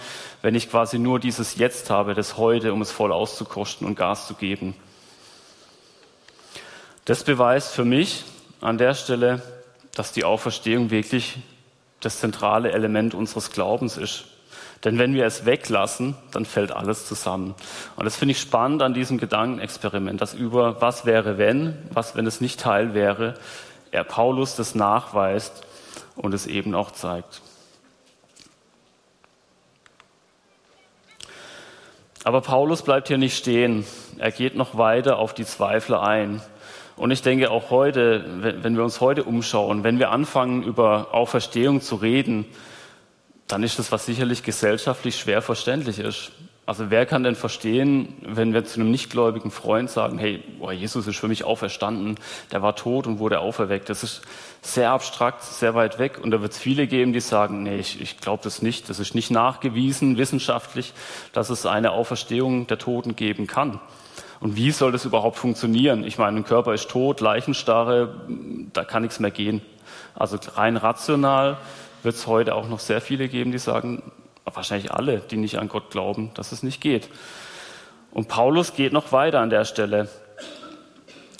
wenn 0.42 0.54
ich 0.54 0.68
quasi 0.68 0.98
nur 0.98 1.20
dieses 1.20 1.56
Jetzt 1.56 1.88
habe, 1.88 2.14
das 2.14 2.36
Heute, 2.36 2.72
um 2.72 2.82
es 2.82 2.90
voll 2.90 3.12
auszukosten 3.12 3.86
und 3.86 3.94
Gas 3.94 4.26
zu 4.26 4.34
geben? 4.34 4.74
Das 7.04 7.22
beweist 7.22 7.72
für 7.72 7.84
mich 7.84 8.24
an 8.60 8.78
der 8.78 8.94
Stelle, 8.94 9.40
dass 9.94 10.12
die 10.12 10.24
Auferstehung 10.24 10.90
wirklich 10.90 11.38
das 12.00 12.18
zentrale 12.18 12.72
Element 12.72 13.14
unseres 13.14 13.52
Glaubens 13.52 13.96
ist. 13.96 14.24
Denn 14.86 15.00
wenn 15.00 15.14
wir 15.14 15.26
es 15.26 15.44
weglassen, 15.44 16.14
dann 16.30 16.44
fällt 16.44 16.70
alles 16.70 17.06
zusammen. 17.06 17.56
Und 17.96 18.04
das 18.04 18.14
finde 18.14 18.30
ich 18.30 18.40
spannend 18.40 18.82
an 18.82 18.94
diesem 18.94 19.18
Gedankenexperiment, 19.18 20.20
dass 20.20 20.32
über 20.32 20.80
was 20.80 21.04
wäre 21.04 21.38
wenn, 21.38 21.76
was 21.90 22.14
wenn 22.14 22.24
es 22.24 22.40
nicht 22.40 22.60
Teil 22.60 22.94
wäre, 22.94 23.34
er 23.90 24.04
Paulus 24.04 24.54
das 24.54 24.76
nachweist 24.76 25.66
und 26.14 26.34
es 26.34 26.46
eben 26.46 26.72
auch 26.76 26.92
zeigt. 26.92 27.42
Aber 32.22 32.40
Paulus 32.40 32.82
bleibt 32.82 33.08
hier 33.08 33.18
nicht 33.18 33.36
stehen. 33.36 33.84
Er 34.18 34.30
geht 34.30 34.54
noch 34.54 34.78
weiter 34.78 35.18
auf 35.18 35.34
die 35.34 35.44
Zweifler 35.44 36.04
ein. 36.04 36.40
Und 36.94 37.10
ich 37.10 37.22
denke 37.22 37.50
auch 37.50 37.70
heute, 37.70 38.24
wenn 38.62 38.76
wir 38.76 38.84
uns 38.84 39.00
heute 39.00 39.24
umschauen, 39.24 39.82
wenn 39.82 39.98
wir 39.98 40.12
anfangen, 40.12 40.62
über 40.62 41.08
Auferstehung 41.10 41.80
zu 41.80 41.96
reden, 41.96 42.46
dann 43.48 43.62
ist 43.62 43.78
das, 43.78 43.92
was 43.92 44.06
sicherlich 44.06 44.42
gesellschaftlich 44.42 45.16
schwer 45.16 45.42
verständlich 45.42 45.98
ist. 45.98 46.32
Also 46.66 46.90
wer 46.90 47.06
kann 47.06 47.22
denn 47.22 47.36
verstehen, 47.36 48.14
wenn 48.22 48.52
wir 48.52 48.64
zu 48.64 48.80
einem 48.80 48.90
nichtgläubigen 48.90 49.52
Freund 49.52 49.88
sagen, 49.88 50.18
hey, 50.18 50.42
boah, 50.58 50.72
Jesus 50.72 51.06
ist 51.06 51.16
für 51.16 51.28
mich 51.28 51.44
auferstanden, 51.44 52.16
der 52.50 52.60
war 52.60 52.74
tot 52.74 53.06
und 53.06 53.20
wurde 53.20 53.38
auferweckt. 53.38 53.88
Das 53.88 54.02
ist 54.02 54.22
sehr 54.62 54.90
abstrakt, 54.90 55.44
sehr 55.44 55.76
weit 55.76 56.00
weg. 56.00 56.18
Und 56.20 56.32
da 56.32 56.42
wird 56.42 56.50
es 56.50 56.58
viele 56.58 56.88
geben, 56.88 57.12
die 57.12 57.20
sagen, 57.20 57.62
nee, 57.62 57.76
ich, 57.76 58.00
ich 58.00 58.18
glaube 58.18 58.42
das 58.42 58.62
nicht. 58.62 58.90
Das 58.90 58.98
ist 58.98 59.14
nicht 59.14 59.30
nachgewiesen 59.30 60.18
wissenschaftlich, 60.18 60.92
dass 61.32 61.50
es 61.50 61.66
eine 61.66 61.92
Auferstehung 61.92 62.66
der 62.66 62.78
Toten 62.78 63.14
geben 63.14 63.46
kann. 63.46 63.78
Und 64.40 64.56
wie 64.56 64.72
soll 64.72 64.90
das 64.90 65.04
überhaupt 65.04 65.38
funktionieren? 65.38 66.02
Ich 66.02 66.18
meine, 66.18 66.38
ein 66.38 66.44
Körper 66.44 66.74
ist 66.74 66.90
tot, 66.90 67.20
Leichenstarre, 67.20 68.12
da 68.72 68.82
kann 68.82 69.02
nichts 69.02 69.20
mehr 69.20 69.30
gehen. 69.30 69.62
Also 70.16 70.36
rein 70.56 70.76
rational 70.76 71.58
wird 72.06 72.14
es 72.14 72.26
heute 72.26 72.54
auch 72.54 72.68
noch 72.68 72.80
sehr 72.80 73.02
viele 73.02 73.28
geben, 73.28 73.52
die 73.52 73.58
sagen, 73.58 74.02
wahrscheinlich 74.44 74.92
alle, 74.92 75.18
die 75.18 75.36
nicht 75.36 75.58
an 75.58 75.68
Gott 75.68 75.90
glauben, 75.90 76.30
dass 76.34 76.52
es 76.52 76.62
nicht 76.62 76.80
geht. 76.80 77.10
Und 78.12 78.28
Paulus 78.28 78.74
geht 78.74 78.92
noch 78.92 79.12
weiter 79.12 79.40
an 79.40 79.50
der 79.50 79.64
Stelle. 79.64 80.08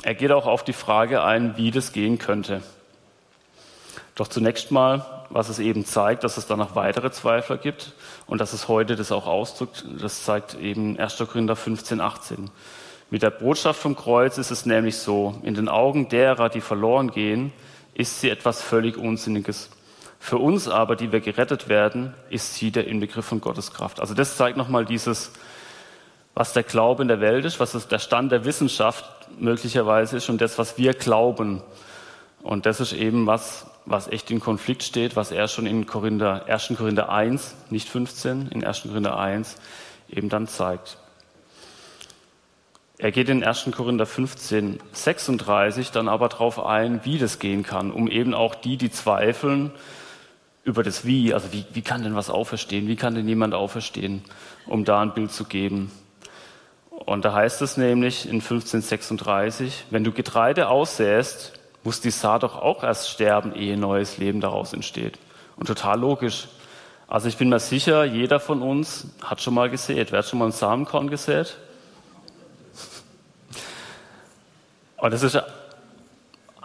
Er 0.02 0.14
geht 0.14 0.32
auch 0.32 0.46
auf 0.46 0.64
die 0.64 0.72
Frage 0.72 1.22
ein, 1.22 1.56
wie 1.56 1.70
das 1.70 1.92
gehen 1.92 2.18
könnte. 2.18 2.62
Doch 4.16 4.28
zunächst 4.28 4.72
mal, 4.72 5.26
was 5.30 5.48
es 5.48 5.58
eben 5.60 5.84
zeigt, 5.84 6.24
dass 6.24 6.36
es 6.36 6.46
da 6.46 6.56
noch 6.56 6.74
weitere 6.74 7.12
Zweifler 7.12 7.58
gibt 7.58 7.92
und 8.26 8.40
dass 8.40 8.52
es 8.52 8.66
heute 8.66 8.96
das 8.96 9.12
auch 9.12 9.26
ausdrückt, 9.26 9.84
das 10.00 10.24
zeigt 10.24 10.54
eben 10.54 10.98
1. 10.98 11.16
Korinther 11.18 11.54
15, 11.54 12.00
18. 12.00 12.50
Mit 13.08 13.22
der 13.22 13.30
Botschaft 13.30 13.80
vom 13.80 13.94
Kreuz 13.94 14.36
ist 14.36 14.50
es 14.50 14.66
nämlich 14.66 14.96
so, 14.96 15.38
in 15.42 15.54
den 15.54 15.68
Augen 15.68 16.08
derer, 16.08 16.48
die 16.48 16.60
verloren 16.60 17.12
gehen, 17.12 17.52
ist 17.94 18.20
sie 18.20 18.30
etwas 18.30 18.62
völlig 18.62 18.96
Unsinniges. 18.96 19.70
Für 20.26 20.38
uns 20.38 20.66
aber, 20.66 20.96
die 20.96 21.12
wir 21.12 21.20
gerettet 21.20 21.68
werden, 21.68 22.12
ist 22.30 22.56
sie 22.56 22.72
der 22.72 22.88
Inbegriff 22.88 23.24
von 23.24 23.40
Gottes 23.40 23.72
Kraft. 23.72 24.00
Also 24.00 24.12
das 24.12 24.36
zeigt 24.36 24.56
nochmal 24.56 24.84
dieses, 24.84 25.30
was 26.34 26.52
der 26.52 26.64
Glaube 26.64 27.02
in 27.02 27.06
der 27.06 27.20
Welt 27.20 27.44
ist, 27.44 27.60
was 27.60 27.86
der 27.86 28.00
Stand 28.00 28.32
der 28.32 28.44
Wissenschaft 28.44 29.04
möglicherweise 29.38 30.16
ist 30.16 30.28
und 30.28 30.40
das, 30.40 30.58
was 30.58 30.78
wir 30.78 30.94
glauben. 30.94 31.62
Und 32.42 32.66
das 32.66 32.80
ist 32.80 32.92
eben 32.92 33.28
was, 33.28 33.66
was 33.84 34.08
echt 34.08 34.32
in 34.32 34.40
Konflikt 34.40 34.82
steht, 34.82 35.14
was 35.14 35.30
er 35.30 35.46
schon 35.46 35.64
in 35.64 35.86
Korinther, 35.86 36.46
1. 36.48 36.72
Korinther 36.76 37.08
1, 37.08 37.54
nicht 37.70 37.88
15, 37.88 38.48
in 38.48 38.64
1. 38.64 38.82
Korinther 38.82 39.16
1 39.16 39.54
eben 40.08 40.28
dann 40.28 40.48
zeigt. 40.48 40.98
Er 42.98 43.12
geht 43.12 43.28
in 43.28 43.44
1. 43.44 43.68
Korinther 43.76 44.06
15, 44.06 44.80
36 44.90 45.92
dann 45.92 46.08
aber 46.08 46.28
darauf 46.28 46.66
ein, 46.66 47.04
wie 47.04 47.18
das 47.18 47.38
gehen 47.38 47.62
kann, 47.62 47.92
um 47.92 48.08
eben 48.08 48.34
auch 48.34 48.56
die, 48.56 48.76
die 48.76 48.90
zweifeln, 48.90 49.70
über 50.66 50.82
das 50.82 51.06
Wie, 51.06 51.32
also 51.32 51.52
wie, 51.52 51.64
wie 51.72 51.80
kann 51.80 52.02
denn 52.02 52.16
was 52.16 52.28
auferstehen, 52.28 52.88
wie 52.88 52.96
kann 52.96 53.14
denn 53.14 53.28
jemand 53.28 53.54
auferstehen, 53.54 54.24
um 54.66 54.84
da 54.84 55.00
ein 55.00 55.14
Bild 55.14 55.30
zu 55.30 55.44
geben. 55.44 55.92
Und 56.90 57.24
da 57.24 57.32
heißt 57.32 57.62
es 57.62 57.76
nämlich 57.76 58.26
in 58.26 58.40
1536, 58.40 59.84
wenn 59.90 60.02
du 60.02 60.10
Getreide 60.10 60.68
aussäst, 60.68 61.52
muss 61.84 62.00
die 62.00 62.10
Saat 62.10 62.42
doch 62.42 62.56
auch 62.56 62.82
erst 62.82 63.08
sterben, 63.10 63.54
ehe 63.54 63.76
neues 63.76 64.18
Leben 64.18 64.40
daraus 64.40 64.72
entsteht. 64.72 65.20
Und 65.56 65.66
total 65.66 66.00
logisch. 66.00 66.48
Also 67.06 67.28
ich 67.28 67.36
bin 67.36 67.48
mir 67.48 67.60
sicher, 67.60 68.04
jeder 68.04 68.40
von 68.40 68.60
uns 68.60 69.06
hat 69.22 69.40
schon 69.40 69.54
mal 69.54 69.70
gesät. 69.70 70.10
Wer 70.10 70.18
hat 70.18 70.26
schon 70.26 70.40
mal 70.40 70.46
ein 70.46 70.52
Samenkorn 70.52 71.08
gesät? 71.08 71.56
Und 74.96 75.12
das 75.12 75.22
ist 75.22 75.40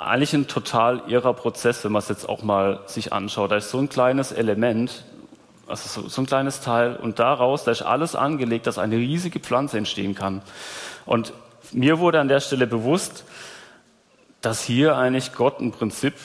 eigentlich 0.02 0.34
ein 0.34 0.48
total 0.48 1.04
irrer 1.08 1.34
Prozess, 1.34 1.84
wenn 1.84 1.92
man 1.92 2.02
es 2.02 2.10
jetzt 2.10 2.28
auch 2.28 2.44
mal 2.44 2.82
sich 2.88 3.14
anschaut. 3.14 3.52
Da 3.52 3.58
ist 3.58 3.70
so 3.70 3.78
ein 3.78 3.90
kleines 3.90 4.32
Element, 4.32 5.06
also 5.68 6.02
so, 6.02 6.10
so 6.10 6.22
ein 6.22 6.26
kleines 6.26 6.62
Teil, 6.62 6.96
und 6.96 7.20
daraus, 7.20 7.64
da 7.64 7.72
ist 7.72 7.82
alles 7.82 8.16
angelegt, 8.16 8.68
dass 8.68 8.78
eine 8.78 8.96
riesige 8.96 9.40
Pflanze 9.40 9.78
entstehen 9.78 10.16
kann. 10.16 10.42
Und 11.06 11.34
mir 11.72 12.00
wurde 12.00 12.20
an 12.20 12.28
der 12.28 12.40
Stelle 12.40 12.68
bewusst, 12.68 13.24
dass 14.42 14.64
hier 14.64 14.98
eigentlich 14.98 15.34
Gott 15.34 15.60
ein 15.60 15.72
Prinzip 15.72 16.16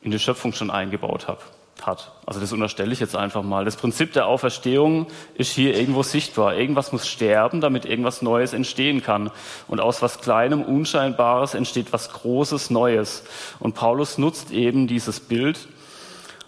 in 0.00 0.10
die 0.10 0.18
Schöpfung 0.18 0.52
schon 0.52 0.70
eingebaut 0.70 1.28
hat 1.28 1.40
hat. 1.86 2.12
Also 2.26 2.40
das 2.40 2.52
unterstelle 2.52 2.92
ich 2.92 3.00
jetzt 3.00 3.16
einfach 3.16 3.42
mal. 3.42 3.64
Das 3.64 3.76
Prinzip 3.76 4.12
der 4.12 4.26
Auferstehung 4.26 5.06
ist 5.34 5.52
hier 5.52 5.76
irgendwo 5.76 6.02
sichtbar. 6.02 6.54
Irgendwas 6.56 6.92
muss 6.92 7.06
sterben, 7.06 7.60
damit 7.60 7.84
irgendwas 7.84 8.22
Neues 8.22 8.52
entstehen 8.52 9.02
kann. 9.02 9.30
Und 9.68 9.80
aus 9.80 10.02
was 10.02 10.20
Kleinem, 10.20 10.62
Unscheinbares 10.62 11.54
entsteht 11.54 11.92
was 11.92 12.10
Großes, 12.12 12.70
Neues. 12.70 13.24
Und 13.58 13.74
Paulus 13.74 14.18
nutzt 14.18 14.50
eben 14.50 14.86
dieses 14.86 15.20
Bild, 15.20 15.68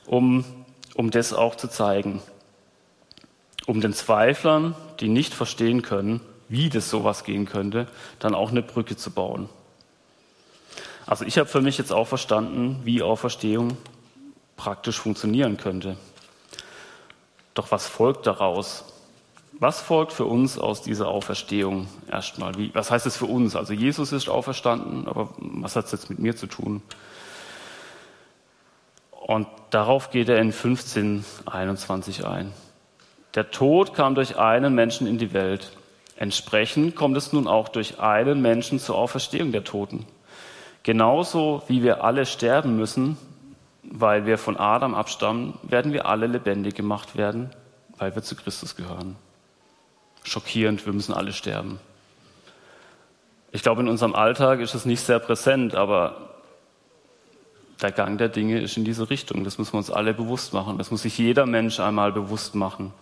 um, 0.07 0.44
um 0.94 1.11
das 1.11 1.33
auch 1.33 1.55
zu 1.57 1.68
zeigen. 1.68 2.23
Um 3.66 3.81
den 3.81 3.92
Zweiflern, 3.92 4.75
die 5.01 5.09
nicht 5.09 5.35
verstehen 5.35 5.83
können, 5.83 6.20
wie 6.49 6.68
das 6.68 6.90
sowas 6.90 7.25
gehen 7.25 7.47
könnte, 7.47 7.88
dann 8.18 8.35
auch 8.35 8.51
eine 8.51 8.62
Brücke 8.62 8.97
zu 8.97 9.11
bauen. 9.11 9.49
Also 11.07 11.25
ich 11.25 11.38
habe 11.38 11.49
für 11.49 11.61
mich 11.61 11.79
jetzt 11.79 11.92
auch 11.92 12.07
verstanden, 12.07 12.81
wie 12.85 13.03
Auferstehung 13.03 13.77
praktisch 14.57 14.99
funktionieren 14.99 15.57
könnte. 15.57 15.97
Doch 17.55 17.71
was 17.71 17.87
folgt 17.87 18.27
daraus? 18.27 18.85
Was 19.61 19.81
folgt 19.81 20.12
für 20.12 20.25
uns 20.25 20.59
aus 20.59 20.83
dieser 20.83 21.09
Auferstehung 21.09 21.87
erstmal? 22.11 22.57
Wie, 22.57 22.75
was 22.75 22.90
heißt 22.90 23.07
es 23.07 23.17
für 23.17 23.27
uns? 23.27 23.55
Also 23.55 23.73
Jesus 23.73 24.12
ist 24.12 24.29
auferstanden, 24.29 25.07
aber 25.07 25.31
was 25.38 25.77
hat 25.77 25.87
es 25.87 25.93
jetzt 25.93 26.11
mit 26.11 26.19
mir 26.19 26.35
zu 26.35 26.47
tun? 26.47 26.83
Und 29.12 29.47
darauf 29.71 30.11
geht 30.11 30.29
er 30.29 30.38
in 30.38 30.53
1521 30.53 32.27
ein. 32.27 32.53
Der 33.35 33.51
Tod 33.51 33.95
kam 33.95 34.14
durch 34.14 34.38
einen 34.38 34.75
Menschen 34.75 35.07
in 35.07 35.19
die 35.19 35.33
Welt. 35.33 35.73
Entsprechend 36.17 36.95
kommt 36.95 37.17
es 37.17 37.33
nun 37.33 37.47
auch 37.47 37.69
durch 37.69 38.01
einen 38.01 38.43
Menschen 38.43 38.79
zur 38.79 38.97
Auferstehung 38.97 39.51
der 39.51 39.64
Toten. 39.64 40.05
Genauso 40.83 41.62
wie 41.69 41.83
wir 41.83 42.05
alle 42.05 42.27
sterben 42.27 42.77
müssen, 42.77 43.17
weil 43.90 44.27
wir 44.27 44.38
von 44.38 44.57
Adam 44.57 44.94
abstammen, 44.94 45.59
werden 45.62 45.92
wir 45.92 46.07
alle 46.07 46.27
lebendig 46.27 46.75
gemacht 46.75 47.16
werden, 47.16 47.51
weil 47.99 48.14
wir 48.14 48.23
zu 48.23 48.37
Christus 48.37 48.77
gehören. 48.77 49.16
Schockierend, 50.25 50.85
wir 50.87 50.92
müssen 50.92 51.14
alle 51.14 51.33
sterben. 51.33 51.79
Ich 53.53 53.62
glaube, 53.62 53.83
in 53.83 53.88
unserem 53.88 54.14
Alltag 54.14 54.61
ist 54.61 54.75
es 54.75 54.85
nicht 54.85 55.01
sehr 55.01 55.18
präsent, 55.18 55.75
aber 55.75 56.35
der 57.83 57.92
Gang 57.92 58.18
der 58.18 58.29
Dinge 58.29 58.61
ist 58.61 58.77
in 58.77 58.85
diese 58.85 59.11
Richtung. 59.11 59.44
Das 59.44 59.59
müssen 59.59 59.75
wir 59.75 59.79
uns 59.79 59.90
alle 59.90 60.14
bewusst 60.14 60.53
machen. 60.53 60.79
Das 60.79 60.90
muss 60.90 61.03
sich 61.03 61.18
jeder 61.18 61.47
Mensch 61.47 61.79
einmal 61.81 62.12
bewusst 62.12 62.55
machen. 62.55 62.92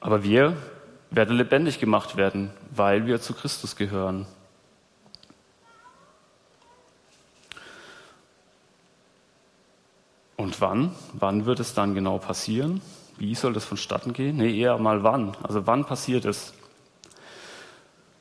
Aber 0.00 0.24
wir 0.24 0.56
werden 1.10 1.36
lebendig 1.36 1.78
gemacht 1.78 2.16
werden, 2.16 2.50
weil 2.74 3.06
wir 3.06 3.20
zu 3.20 3.34
Christus 3.34 3.76
gehören. 3.76 4.26
Und 10.40 10.62
wann? 10.62 10.92
Wann 11.12 11.44
wird 11.44 11.60
es 11.60 11.74
dann 11.74 11.94
genau 11.94 12.16
passieren? 12.16 12.80
Wie 13.18 13.34
soll 13.34 13.52
das 13.52 13.66
vonstatten 13.66 14.14
gehen? 14.14 14.38
Nee, 14.38 14.58
eher 14.58 14.78
mal 14.78 15.02
wann. 15.02 15.36
Also 15.42 15.66
wann 15.66 15.84
passiert 15.84 16.24
es? 16.24 16.54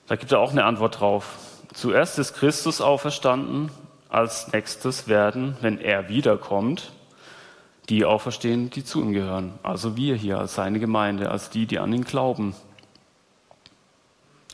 Da 0.07 0.17
gibt 0.17 0.33
er 0.33 0.39
auch 0.39 0.51
eine 0.51 0.65
Antwort 0.65 0.99
drauf. 0.99 1.37
Zuerst 1.73 2.19
ist 2.19 2.33
Christus 2.33 2.81
auferstanden, 2.81 3.71
als 4.09 4.51
nächstes 4.51 5.07
werden, 5.07 5.55
wenn 5.61 5.79
er 5.79 6.09
wiederkommt, 6.09 6.91
die 7.87 8.03
auferstehen, 8.03 8.69
die 8.69 8.83
zu 8.83 8.99
ihm 8.99 9.13
gehören. 9.13 9.53
Also 9.63 9.95
wir 9.95 10.17
hier 10.17 10.39
als 10.39 10.55
seine 10.55 10.81
Gemeinde, 10.81 11.31
als 11.31 11.49
die, 11.49 11.67
die 11.67 11.79
an 11.79 11.93
ihn 11.93 12.03
glauben. 12.03 12.53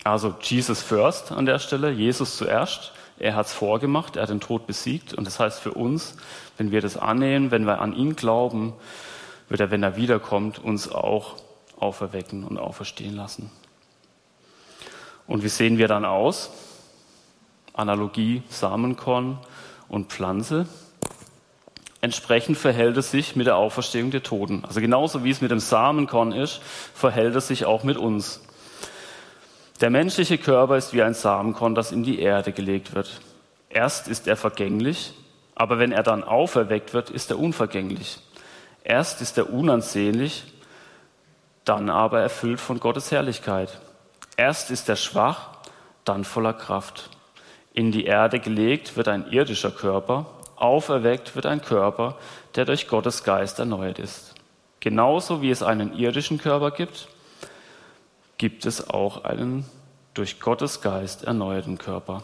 Also 0.03 0.35
Jesus 0.39 0.83
first 0.83 1.31
an 1.31 1.47
der 1.47 1.57
Stelle, 1.57 1.89
Jesus 1.89 2.37
zuerst. 2.37 2.91
Er 3.17 3.35
hat 3.35 3.45
es 3.45 3.53
vorgemacht, 3.53 4.17
er 4.17 4.23
hat 4.23 4.29
den 4.29 4.41
Tod 4.41 4.67
besiegt. 4.67 5.13
Und 5.13 5.25
das 5.25 5.39
heißt 5.39 5.59
für 5.59 5.71
uns, 5.71 6.17
wenn 6.57 6.71
wir 6.71 6.81
das 6.81 6.97
annehmen, 6.97 7.51
wenn 7.51 7.65
wir 7.65 7.81
an 7.81 7.93
ihn 7.93 8.15
glauben, 8.15 8.73
wird 9.49 9.61
er, 9.61 9.71
wenn 9.71 9.83
er 9.83 9.95
wiederkommt, 9.95 10.59
uns 10.59 10.91
auch 10.91 11.35
auferwecken 11.77 12.43
und 12.43 12.57
auferstehen 12.57 13.15
lassen. 13.15 13.51
Und 15.27 15.43
wie 15.43 15.49
sehen 15.49 15.77
wir 15.77 15.87
dann 15.87 16.05
aus? 16.05 16.51
Analogie 17.73 18.43
Samenkorn 18.49 19.37
und 19.89 20.11
Pflanze. 20.11 20.67
Entsprechend 22.01 22.57
verhält 22.57 22.97
es 22.97 23.11
sich 23.11 23.35
mit 23.35 23.47
der 23.47 23.55
Auferstehung 23.55 24.11
der 24.11 24.23
Toten. 24.23 24.63
Also 24.65 24.79
genauso 24.79 25.23
wie 25.23 25.31
es 25.31 25.41
mit 25.41 25.51
dem 25.51 25.59
Samenkorn 25.59 26.31
ist, 26.31 26.61
verhält 26.93 27.35
es 27.35 27.47
sich 27.47 27.65
auch 27.65 27.83
mit 27.83 27.97
uns. 27.97 28.44
Der 29.81 29.89
menschliche 29.89 30.37
Körper 30.37 30.77
ist 30.77 30.93
wie 30.93 31.03
ein 31.03 31.13
Samenkorn, 31.13 31.75
das 31.75 31.91
in 31.91 32.03
die 32.03 32.19
Erde 32.19 32.53
gelegt 32.53 32.95
wird. 32.95 33.19
Erst 33.69 34.07
ist 34.07 34.25
er 34.25 34.37
vergänglich, 34.37 35.13
aber 35.53 35.79
wenn 35.79 35.91
er 35.91 36.03
dann 36.03 36.23
auferweckt 36.23 36.93
wird, 36.93 37.09
ist 37.09 37.29
er 37.29 37.39
unvergänglich. 37.39 38.19
Erst 38.85 39.21
ist 39.21 39.37
er 39.37 39.51
unansehnlich, 39.51 40.43
dann 41.65 41.89
aber 41.89 42.21
erfüllt 42.21 42.61
von 42.61 42.79
Gottes 42.79 43.11
Herrlichkeit. 43.11 43.81
Erst 44.37 44.71
ist 44.71 44.87
er 44.87 44.95
schwach, 44.95 45.49
dann 46.05 46.23
voller 46.23 46.53
Kraft. 46.53 47.09
In 47.73 47.91
die 47.91 48.05
Erde 48.05 48.39
gelegt 48.39 48.95
wird 48.95 49.09
ein 49.09 49.29
irdischer 49.29 49.71
Körper, 49.71 50.25
auferweckt 50.55 51.35
wird 51.35 51.45
ein 51.45 51.61
Körper, 51.61 52.15
der 52.55 52.63
durch 52.63 52.87
Gottes 52.87 53.25
Geist 53.25 53.59
erneuert 53.59 53.99
ist. 53.99 54.35
Genauso 54.79 55.41
wie 55.41 55.49
es 55.49 55.63
einen 55.63 55.97
irdischen 55.97 56.37
Körper 56.37 56.71
gibt, 56.71 57.09
gibt 58.37 58.65
es 58.65 58.89
auch 58.89 59.23
einen 59.23 59.65
durch 60.13 60.39
Gottes 60.39 60.81
Geist 60.81 61.23
erneuerten 61.23 61.77
Körper. 61.77 62.23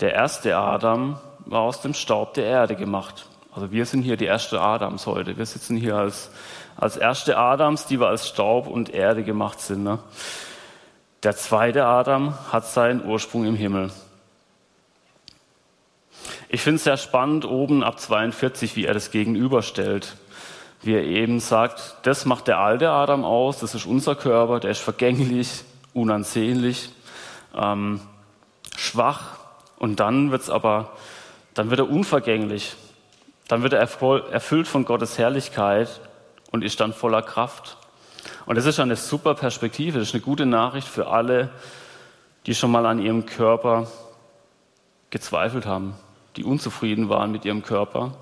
Der 0.00 0.14
erste 0.14 0.56
Adam 0.56 1.18
war 1.46 1.62
aus 1.62 1.80
dem 1.80 1.94
Staub 1.94 2.34
der 2.34 2.44
Erde 2.44 2.76
gemacht. 2.76 3.26
Also 3.52 3.72
wir 3.72 3.86
sind 3.86 4.02
hier 4.02 4.16
die 4.16 4.26
erste 4.26 4.60
Adams 4.60 5.06
heute. 5.06 5.36
Wir 5.36 5.46
sitzen 5.46 5.76
hier 5.76 5.96
als, 5.96 6.30
als 6.76 6.96
erste 6.96 7.36
Adams, 7.36 7.86
die 7.86 7.98
wir 7.98 8.08
als 8.08 8.28
Staub 8.28 8.68
und 8.68 8.90
Erde 8.90 9.24
gemacht 9.24 9.60
sind. 9.60 9.82
Ne? 9.82 9.98
Der 11.24 11.34
zweite 11.36 11.84
Adam 11.84 12.34
hat 12.52 12.66
seinen 12.66 13.04
Ursprung 13.04 13.44
im 13.44 13.56
Himmel. 13.56 13.90
Ich 16.48 16.62
finde 16.62 16.76
es 16.76 16.84
sehr 16.84 16.96
spannend 16.96 17.44
oben 17.44 17.82
ab 17.82 17.98
42, 17.98 18.76
wie 18.76 18.86
er 18.86 18.94
das 18.94 19.10
gegenüberstellt 19.10 20.16
wie 20.82 20.94
er 20.94 21.02
eben 21.02 21.40
sagt, 21.40 21.96
das 22.02 22.24
macht 22.24 22.46
der 22.46 22.58
alte 22.58 22.90
Adam 22.90 23.24
aus, 23.24 23.58
das 23.58 23.74
ist 23.74 23.86
unser 23.86 24.14
Körper, 24.14 24.60
der 24.60 24.70
ist 24.70 24.80
vergänglich, 24.80 25.64
unansehnlich, 25.92 26.90
ähm, 27.54 28.00
schwach. 28.76 29.38
Und 29.78 30.00
dann 30.00 30.30
wird's 30.30 30.50
aber, 30.50 30.92
dann 31.54 31.70
wird 31.70 31.80
er 31.80 31.90
unvergänglich, 31.90 32.76
dann 33.48 33.62
wird 33.62 33.72
er 33.72 33.80
erfüllt 33.80 34.68
von 34.68 34.84
Gottes 34.84 35.18
Herrlichkeit 35.18 36.00
und 36.50 36.62
ist 36.62 36.80
dann 36.80 36.92
voller 36.92 37.22
Kraft. 37.22 37.76
Und 38.46 38.56
das 38.56 38.66
ist 38.66 38.80
eine 38.80 38.96
super 38.96 39.34
Perspektive, 39.34 39.98
das 39.98 40.08
ist 40.08 40.14
eine 40.14 40.22
gute 40.22 40.46
Nachricht 40.46 40.88
für 40.88 41.08
alle, 41.08 41.50
die 42.46 42.54
schon 42.54 42.70
mal 42.70 42.86
an 42.86 43.00
ihrem 43.00 43.26
Körper 43.26 43.88
gezweifelt 45.10 45.66
haben, 45.66 45.94
die 46.36 46.44
unzufrieden 46.44 47.08
waren 47.08 47.32
mit 47.32 47.44
ihrem 47.44 47.62
Körper 47.62 48.12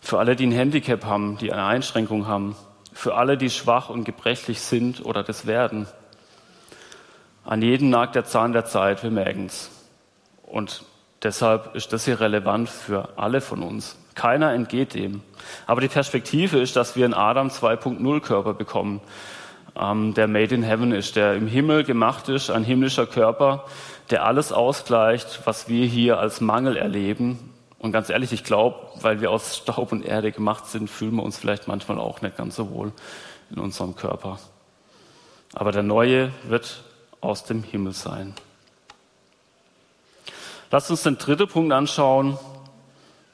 für 0.00 0.18
alle, 0.18 0.36
die 0.36 0.46
ein 0.46 0.52
Handicap 0.52 1.04
haben, 1.04 1.36
die 1.38 1.52
eine 1.52 1.64
Einschränkung 1.64 2.26
haben, 2.26 2.56
für 2.92 3.14
alle, 3.14 3.36
die 3.36 3.50
schwach 3.50 3.90
und 3.90 4.04
gebrechlich 4.04 4.60
sind 4.60 5.04
oder 5.04 5.22
das 5.22 5.46
werden. 5.46 5.86
An 7.44 7.62
jedem 7.62 7.90
nagt 7.90 8.14
der 8.14 8.24
Zahn 8.24 8.52
der 8.52 8.64
Zeit, 8.64 9.02
wir 9.02 9.10
merken 9.10 9.46
es. 9.46 9.70
Und 10.42 10.82
deshalb 11.22 11.74
ist 11.74 11.92
das 11.92 12.04
hier 12.04 12.20
relevant 12.20 12.68
für 12.68 13.10
alle 13.16 13.40
von 13.40 13.62
uns. 13.62 13.96
Keiner 14.14 14.52
entgeht 14.52 14.94
dem. 14.94 15.22
Aber 15.66 15.80
die 15.80 15.88
Perspektive 15.88 16.58
ist, 16.58 16.76
dass 16.76 16.96
wir 16.96 17.04
einen 17.04 17.14
Adam 17.14 17.48
2.0 17.48 18.20
Körper 18.20 18.54
bekommen, 18.54 19.00
ähm, 19.80 20.14
der 20.14 20.26
made 20.26 20.54
in 20.54 20.62
heaven 20.62 20.92
ist, 20.92 21.16
der 21.16 21.34
im 21.34 21.46
Himmel 21.46 21.84
gemacht 21.84 22.28
ist, 22.28 22.50
ein 22.50 22.64
himmlischer 22.64 23.06
Körper, 23.06 23.64
der 24.10 24.24
alles 24.24 24.52
ausgleicht, 24.52 25.42
was 25.44 25.68
wir 25.68 25.86
hier 25.86 26.18
als 26.18 26.40
Mangel 26.40 26.76
erleben 26.76 27.50
und 27.80 27.92
ganz 27.92 28.10
ehrlich, 28.10 28.32
ich 28.32 28.44
glaube, 28.44 28.76
weil 29.00 29.22
wir 29.22 29.30
aus 29.30 29.56
Staub 29.56 29.90
und 29.90 30.04
Erde 30.04 30.32
gemacht 30.32 30.66
sind, 30.66 30.88
fühlen 30.88 31.16
wir 31.16 31.22
uns 31.22 31.38
vielleicht 31.38 31.66
manchmal 31.66 31.98
auch 31.98 32.20
nicht 32.20 32.36
ganz 32.36 32.56
so 32.56 32.70
wohl 32.70 32.92
in 33.50 33.58
unserem 33.58 33.96
Körper. 33.96 34.38
Aber 35.54 35.72
der 35.72 35.82
Neue 35.82 36.30
wird 36.44 36.84
aus 37.22 37.44
dem 37.44 37.62
Himmel 37.62 37.94
sein. 37.94 38.34
Lasst 40.70 40.90
uns 40.90 41.02
den 41.02 41.16
dritten 41.16 41.48
Punkt 41.48 41.72
anschauen. 41.72 42.38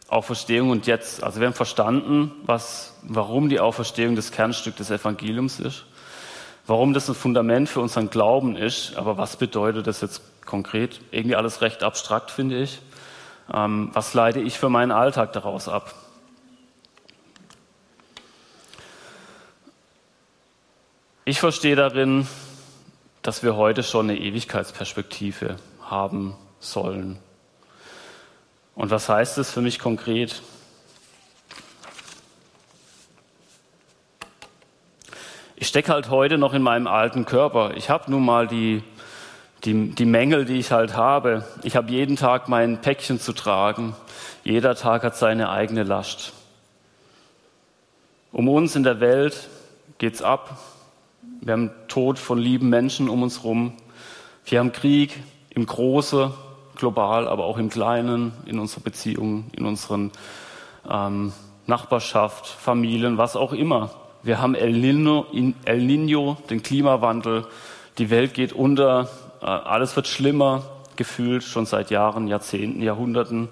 Auferstehung 0.09 0.71
und 0.71 0.87
jetzt. 0.87 1.25
Also 1.25 1.41
wir 1.41 1.49
haben 1.49 1.55
verstanden, 1.55 2.31
was, 2.45 2.95
warum 3.03 3.49
die 3.49 3.59
Auferstehung 3.59 4.15
das 4.15 4.31
Kernstück 4.31 4.77
des 4.77 4.93
Evangeliums 4.93 5.59
ist, 5.59 5.87
warum 6.69 6.95
das 6.95 7.09
ein 7.09 7.17
Fundament 7.17 7.69
für 7.69 7.81
unseren 7.81 8.11
Glauben 8.11 8.57
ist, 8.57 8.95
aber 8.95 9.19
was 9.19 9.37
bedeutet 9.37 9.89
das 9.89 10.03
jetzt 10.03 10.23
konkret? 10.47 11.01
Irgendwie 11.11 11.35
alles 11.35 11.61
recht 11.61 11.83
abstrakt, 11.83 12.31
finde 12.31 12.63
ich. 12.63 12.79
Ähm, 13.53 13.91
was 13.93 14.15
leite 14.15 14.41
ich 14.41 14.59
für 14.59 14.69
meinen 14.69 14.93
Alltag 14.93 15.33
daraus 15.33 15.69
ab? 15.69 15.95
Ich 21.25 21.41
verstehe 21.41 21.75
darin, 21.75 22.29
dass 23.23 23.43
wir 23.43 23.57
heute 23.57 23.83
schon 23.83 24.09
eine 24.09 24.19
Ewigkeitsperspektive 24.19 25.57
haben 25.83 26.37
sollen. 26.61 27.19
Und 28.77 28.91
was 28.91 29.09
heißt 29.09 29.39
das 29.39 29.51
für 29.51 29.61
mich 29.61 29.79
konkret? 29.79 30.43
Ich 35.57 35.69
stecke 35.69 35.93
halt 35.93 36.11
heute 36.11 36.39
noch 36.39 36.53
in 36.53 36.63
meinem 36.63 36.87
alten 36.87 37.25
Körper. 37.25 37.75
Ich 37.77 37.91
habe 37.91 38.11
nun 38.11 38.25
mal 38.25 38.47
die, 38.47 38.85
die, 39.67 39.91
die 39.91 40.07
Mängel, 40.07 40.45
die 40.45 40.59
ich 40.59 40.71
halt 40.71 40.97
habe. 40.97 41.45
Ich 41.65 41.77
habe 41.77 41.91
jeden 41.91 42.17
Tag 42.17 42.49
mein 42.49 42.81
Päckchen 42.81 43.19
zu 43.19 43.33
tragen. 43.33 43.95
Jeder 44.45 44.77
Tag 44.77 45.03
hat 45.03 45.17
seine 45.17 45.51
eigene 45.51 45.83
Last. 45.83 46.33
Um 48.33 48.49
uns 48.49 48.77
in 48.77 48.85
der 48.85 49.01
Welt 49.01 49.49
geht's 49.99 50.23
ab. 50.23 50.59
Wir 51.41 51.53
haben 51.53 51.71
Tod 51.89 52.19
von 52.19 52.39
lieben 52.39 52.69
Menschen 52.69 53.09
um 53.09 53.23
uns 53.23 53.43
herum. 53.43 53.73
Wir 54.45 54.61
haben 54.61 54.73
Krieg 54.73 55.21
im 55.51 55.67
Großen 55.67 56.31
global, 56.77 57.27
aber 57.27 57.45
auch 57.45 57.59
im 57.59 57.69
Kleinen, 57.69 58.33
in 58.47 58.59
unserer 58.61 58.83
Beziehung, 58.83 59.51
in 59.57 59.67
unseren 59.67 60.13
ähm, 60.89 61.33
Nachbarschaft, 61.67 62.47
Familien, 62.47 63.19
was 63.19 63.35
auch 63.35 63.53
immer. 63.53 63.91
Wir 64.23 64.41
haben 64.41 64.55
El 64.55 64.73
Nino, 64.73 65.27
El 65.65 65.83
Nino, 65.83 66.37
den 66.51 66.63
Klimawandel, 66.63 67.47
die 67.99 68.11
Welt 68.11 68.35
geht 68.35 68.53
unter, 68.53 69.09
alles 69.47 69.95
wird 69.95 70.09
schlimmer, 70.09 70.65
gefühlt 70.97 71.45
schon 71.45 71.67
seit 71.67 71.91
Jahren, 71.91 72.27
Jahrzehnten, 72.27 72.83
Jahrhunderten. 72.83 73.49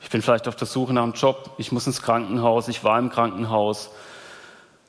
Ich 0.00 0.08
bin 0.08 0.22
vielleicht 0.22 0.48
auf 0.48 0.56
der 0.56 0.66
Suche 0.66 0.92
nach 0.94 1.02
einem 1.02 1.12
Job, 1.12 1.50
ich 1.58 1.72
muss 1.72 1.86
ins 1.86 2.02
Krankenhaus, 2.02 2.68
ich 2.68 2.82
war 2.82 2.98
im 2.98 3.10
Krankenhaus, 3.10 3.90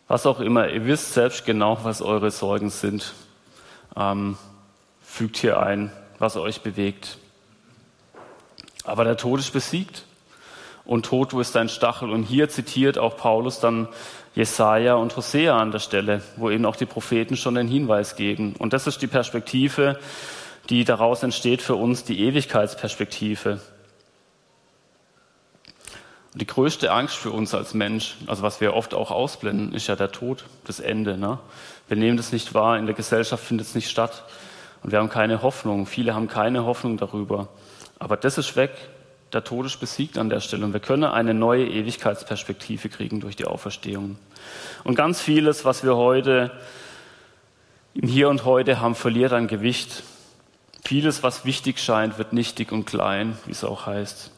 was 0.07 0.25
auch 0.25 0.39
immer. 0.39 0.69
Ihr 0.69 0.85
wisst 0.85 1.13
selbst 1.13 1.45
genau, 1.45 1.79
was 1.83 2.01
eure 2.01 2.31
Sorgen 2.31 2.69
sind. 2.69 3.13
Ähm, 3.95 4.37
fügt 5.01 5.37
hier 5.37 5.59
ein, 5.59 5.91
was 6.17 6.37
euch 6.37 6.61
bewegt. 6.61 7.17
Aber 8.85 9.03
der 9.03 9.17
Tod 9.17 9.39
ist 9.39 9.51
besiegt. 9.51 10.05
Und 10.85 11.05
Tod, 11.05 11.33
wo 11.33 11.39
ist 11.39 11.55
dein 11.55 11.69
Stachel? 11.69 12.09
Und 12.09 12.23
hier 12.23 12.49
zitiert 12.49 12.97
auch 12.97 13.15
Paulus 13.15 13.59
dann 13.59 13.87
Jesaja 14.35 14.95
und 14.95 15.15
Hosea 15.15 15.57
an 15.57 15.71
der 15.71 15.79
Stelle, 15.79 16.21
wo 16.37 16.49
eben 16.49 16.65
auch 16.65 16.75
die 16.75 16.85
Propheten 16.85 17.37
schon 17.37 17.55
den 17.55 17.67
Hinweis 17.67 18.15
geben. 18.15 18.55
Und 18.57 18.73
das 18.73 18.87
ist 18.87 19.01
die 19.01 19.07
Perspektive, 19.07 19.99
die 20.69 20.85
daraus 20.85 21.23
entsteht 21.23 21.61
für 21.61 21.75
uns, 21.75 22.03
die 22.03 22.19
Ewigkeitsperspektive. 22.21 23.59
Und 26.33 26.41
die 26.41 26.47
größte 26.47 26.91
Angst 26.91 27.15
für 27.15 27.29
uns 27.29 27.53
als 27.53 27.75
Mensch, 27.75 28.15
also 28.25 28.41
was 28.41 28.59
wir 28.59 28.73
oft 28.73 28.95
auch 28.95 29.11
ausblenden, 29.11 29.73
ist 29.73 29.87
ja 29.87 29.95
der 29.95 30.11
Tod, 30.11 30.45
das 30.65 30.79
Ende. 30.79 31.15
Ne? 31.15 31.37
Wir 31.87 31.97
nehmen 31.97 32.17
das 32.17 32.31
nicht 32.31 32.55
wahr, 32.55 32.79
in 32.79 32.87
der 32.87 32.95
Gesellschaft 32.95 33.43
findet 33.43 33.67
es 33.67 33.75
nicht 33.75 33.89
statt. 33.89 34.23
Und 34.81 34.91
wir 34.91 34.99
haben 34.99 35.09
keine 35.09 35.43
Hoffnung. 35.43 35.85
Viele 35.85 36.15
haben 36.15 36.27
keine 36.27 36.65
Hoffnung 36.65 36.97
darüber. 36.97 37.49
Aber 37.99 38.17
das 38.17 38.37
ist 38.37 38.55
weg. 38.55 38.71
Der 39.33 39.43
Tod 39.43 39.65
ist 39.65 39.77
besiegt 39.77 40.19
an 40.19 40.29
der 40.29 40.39
Stelle. 40.39 40.63
Und 40.63 40.73
wir 40.73 40.79
können 40.79 41.05
eine 41.05 41.33
neue 41.33 41.67
Ewigkeitsperspektive 41.67 42.89
kriegen 42.89 43.19
durch 43.19 43.35
die 43.35 43.45
Auferstehung. 43.45 44.17
Und 44.83 44.95
ganz 44.95 45.21
vieles, 45.21 45.65
was 45.65 45.83
wir 45.83 45.95
heute 45.95 46.51
im 47.95 48.07
Hier 48.07 48.29
und 48.29 48.45
Heute 48.45 48.79
haben, 48.79 48.93
verliert 48.93 49.33
an 49.33 49.47
Gewicht. 49.47 50.03
Vieles, 50.83 51.23
was 51.23 51.45
wichtig 51.45 51.79
scheint, 51.79 52.19
wird 52.19 52.33
nichtig 52.33 52.71
und 52.71 52.85
klein, 52.85 53.37
wie 53.45 53.51
es 53.51 53.63
auch 53.63 53.87
heißt. 53.87 54.31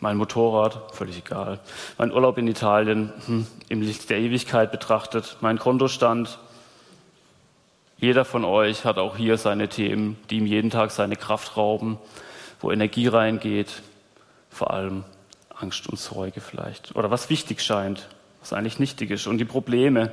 Mein 0.00 0.16
Motorrad, 0.16 0.96
völlig 0.96 1.18
egal. 1.18 1.60
Mein 1.98 2.10
Urlaub 2.10 2.38
in 2.38 2.48
Italien, 2.48 3.12
hm, 3.26 3.46
im 3.68 3.82
Licht 3.82 4.10
der 4.10 4.18
Ewigkeit 4.18 4.72
betrachtet. 4.72 5.36
Mein 5.42 5.58
Kontostand, 5.58 6.38
jeder 7.98 8.24
von 8.24 8.44
euch 8.44 8.84
hat 8.84 8.98
auch 8.98 9.16
hier 9.16 9.36
seine 9.36 9.68
Themen, 9.68 10.16
die 10.30 10.38
ihm 10.38 10.46
jeden 10.46 10.70
Tag 10.70 10.90
seine 10.90 11.16
Kraft 11.16 11.56
rauben, 11.56 11.98
wo 12.60 12.72
Energie 12.72 13.08
reingeht, 13.08 13.82
vor 14.50 14.72
allem 14.72 15.04
Angst 15.56 15.88
und 15.88 15.98
Sorge 15.98 16.40
vielleicht. 16.40 16.94
Oder 16.96 17.10
was 17.10 17.30
wichtig 17.30 17.62
scheint, 17.62 18.08
was 18.40 18.52
eigentlich 18.52 18.78
nichtig 18.78 19.10
ist. 19.10 19.26
Und 19.26 19.38
die 19.38 19.44
Probleme 19.44 20.12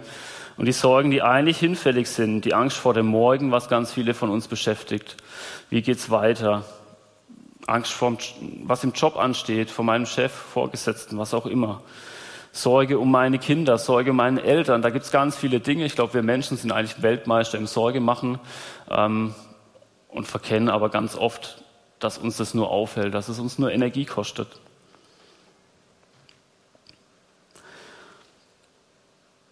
und 0.57 0.65
die 0.65 0.71
Sorgen, 0.71 1.11
die 1.11 1.21
eigentlich 1.21 1.57
hinfällig 1.57 2.09
sind, 2.09 2.45
die 2.45 2.53
Angst 2.53 2.77
vor 2.77 2.93
dem 2.93 3.07
Morgen, 3.07 3.51
was 3.51 3.69
ganz 3.69 3.91
viele 3.91 4.13
von 4.13 4.29
uns 4.29 4.47
beschäftigt. 4.47 5.17
Wie 5.69 5.81
geht's 5.81 6.09
weiter? 6.09 6.63
Angst 7.67 7.91
vor, 7.91 8.17
was 8.63 8.83
im 8.83 8.93
Job 8.93 9.17
ansteht, 9.17 9.69
vor 9.69 9.83
meinem 9.83 10.05
Chef, 10.05 10.31
Vorgesetzten, 10.31 11.17
was 11.17 11.33
auch 11.33 11.45
immer. 11.45 11.81
Sorge 12.51 12.97
um 12.97 13.11
meine 13.11 13.39
Kinder, 13.39 13.77
Sorge 13.77 14.11
um 14.11 14.17
meine 14.17 14.41
Eltern. 14.41 14.81
Da 14.81 14.89
gibt 14.89 15.05
es 15.05 15.11
ganz 15.11 15.35
viele 15.35 15.59
Dinge. 15.59 15.85
Ich 15.85 15.95
glaube, 15.95 16.15
wir 16.15 16.23
Menschen 16.23 16.57
sind 16.57 16.71
eigentlich 16.71 17.01
Weltmeister 17.03 17.57
im 17.57 17.67
Sorge 17.67 17.99
machen 17.99 18.39
ähm, 18.89 19.35
und 20.09 20.27
verkennen 20.27 20.69
aber 20.69 20.89
ganz 20.89 21.15
oft, 21.15 21.63
dass 21.99 22.17
uns 22.17 22.37
das 22.37 22.53
nur 22.53 22.69
aufhält, 22.69 23.13
dass 23.13 23.29
es 23.29 23.39
uns 23.39 23.57
nur 23.59 23.71
Energie 23.71 24.05
kostet. 24.05 24.47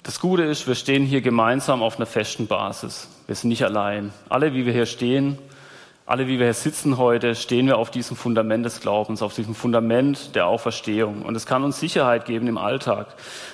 Das 0.03 0.19
Gute 0.19 0.43
ist, 0.43 0.67
wir 0.67 0.75
stehen 0.75 1.03
hier 1.03 1.21
gemeinsam 1.21 1.81
auf 1.81 1.97
einer 1.97 2.05
festen 2.05 2.45
Basis. 2.45 3.10
Wir 3.25 3.36
sind 3.36 3.49
nicht 3.49 3.65
allein. 3.65 4.13
Alle, 4.29 4.53
wie 4.53 4.67
wir 4.67 4.73
hier 4.73 4.86
stehen, 4.86 5.39
alle, 6.08 6.27
wie 6.27 6.38
wir 6.38 6.45
hier 6.45 6.53
sitzen 6.53 6.99
heute, 6.99 7.34
stehen 7.34 7.65
wir 7.65 7.79
auf 7.79 7.89
diesem 7.89 8.15
Fundament 8.15 8.63
des 8.63 8.79
Glaubens, 8.79 9.23
auf 9.23 9.34
diesem 9.34 9.55
Fundament 9.55 10.36
der 10.36 10.45
Auferstehung. 10.45 11.23
Und 11.23 11.34
es 11.34 11.47
kann 11.47 11.63
uns 11.63 11.79
Sicherheit 11.79 12.25
geben 12.25 12.47
im 12.47 12.60
Alltag. 12.60 13.08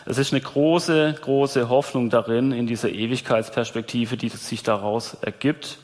Es 0.05 0.17
ist 0.17 0.33
eine 0.33 0.41
große, 0.41 1.15
große 1.21 1.69
Hoffnung 1.69 2.09
darin, 2.09 2.51
in 2.51 2.67
dieser 2.67 2.89
Ewigkeitsperspektive, 2.89 4.17
die 4.17 4.27
sich 4.27 4.63
daraus 4.63 5.13
ergibt. 5.21 5.77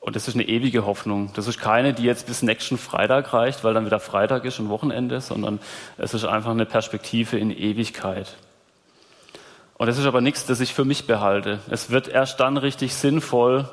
Und 0.00 0.16
das 0.16 0.28
ist 0.28 0.34
eine 0.34 0.48
ewige 0.48 0.86
Hoffnung. 0.86 1.30
Das 1.34 1.46
ist 1.46 1.60
keine, 1.60 1.92
die 1.92 2.04
jetzt 2.04 2.26
bis 2.26 2.42
nächsten 2.42 2.78
Freitag 2.78 3.34
reicht, 3.34 3.64
weil 3.64 3.74
dann 3.74 3.84
wieder 3.84 4.00
Freitag 4.00 4.46
ist 4.46 4.58
und 4.58 4.70
Wochenende, 4.70 5.20
sondern 5.20 5.60
es 5.98 6.14
ist 6.14 6.24
einfach 6.24 6.52
eine 6.52 6.64
Perspektive 6.64 7.38
in 7.38 7.50
Ewigkeit. 7.50 8.36
Und 9.76 9.86
das 9.86 9.98
ist 9.98 10.06
aber 10.06 10.22
nichts, 10.22 10.46
das 10.46 10.60
ich 10.60 10.74
für 10.74 10.86
mich 10.86 11.06
behalte. 11.06 11.60
Es 11.70 11.90
wird 11.90 12.08
erst 12.08 12.40
dann 12.40 12.56
richtig 12.56 12.94
sinnvoll 12.94 13.68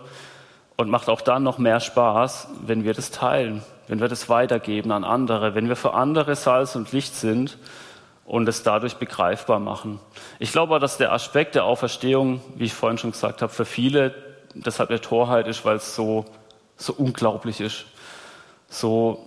und 0.75 0.89
macht 0.89 1.09
auch 1.09 1.21
dann 1.21 1.43
noch 1.43 1.57
mehr 1.57 1.79
Spaß, 1.79 2.49
wenn 2.61 2.83
wir 2.83 2.93
das 2.93 3.11
teilen, 3.11 3.63
wenn 3.87 3.99
wir 4.01 4.07
das 4.09 4.29
weitergeben 4.29 4.91
an 4.91 5.05
andere, 5.05 5.55
wenn 5.55 5.69
wir 5.69 5.75
für 5.77 5.93
andere 5.93 6.35
Salz 6.35 6.75
und 6.75 6.91
Licht 6.91 7.15
sind 7.15 7.57
und 8.25 8.47
es 8.49 8.63
dadurch 8.63 8.97
begreifbar 8.97 9.59
machen. 9.59 9.99
Ich 10.39 10.51
glaube, 10.51 10.79
dass 10.79 10.97
der 10.97 11.13
Aspekt 11.13 11.55
der 11.55 11.63
Auferstehung, 11.63 12.41
wie 12.55 12.65
ich 12.65 12.73
vorhin 12.73 12.97
schon 12.97 13.11
gesagt 13.11 13.41
habe, 13.41 13.51
für 13.51 13.65
viele 13.65 14.26
deshalb 14.65 14.89
der 14.89 15.01
Torheit 15.01 15.47
ist, 15.47 15.65
weil 15.65 15.77
es 15.77 15.95
so, 15.95 16.25
so 16.75 16.93
unglaublich 16.93 17.61
ist, 17.61 17.85
so 18.69 19.23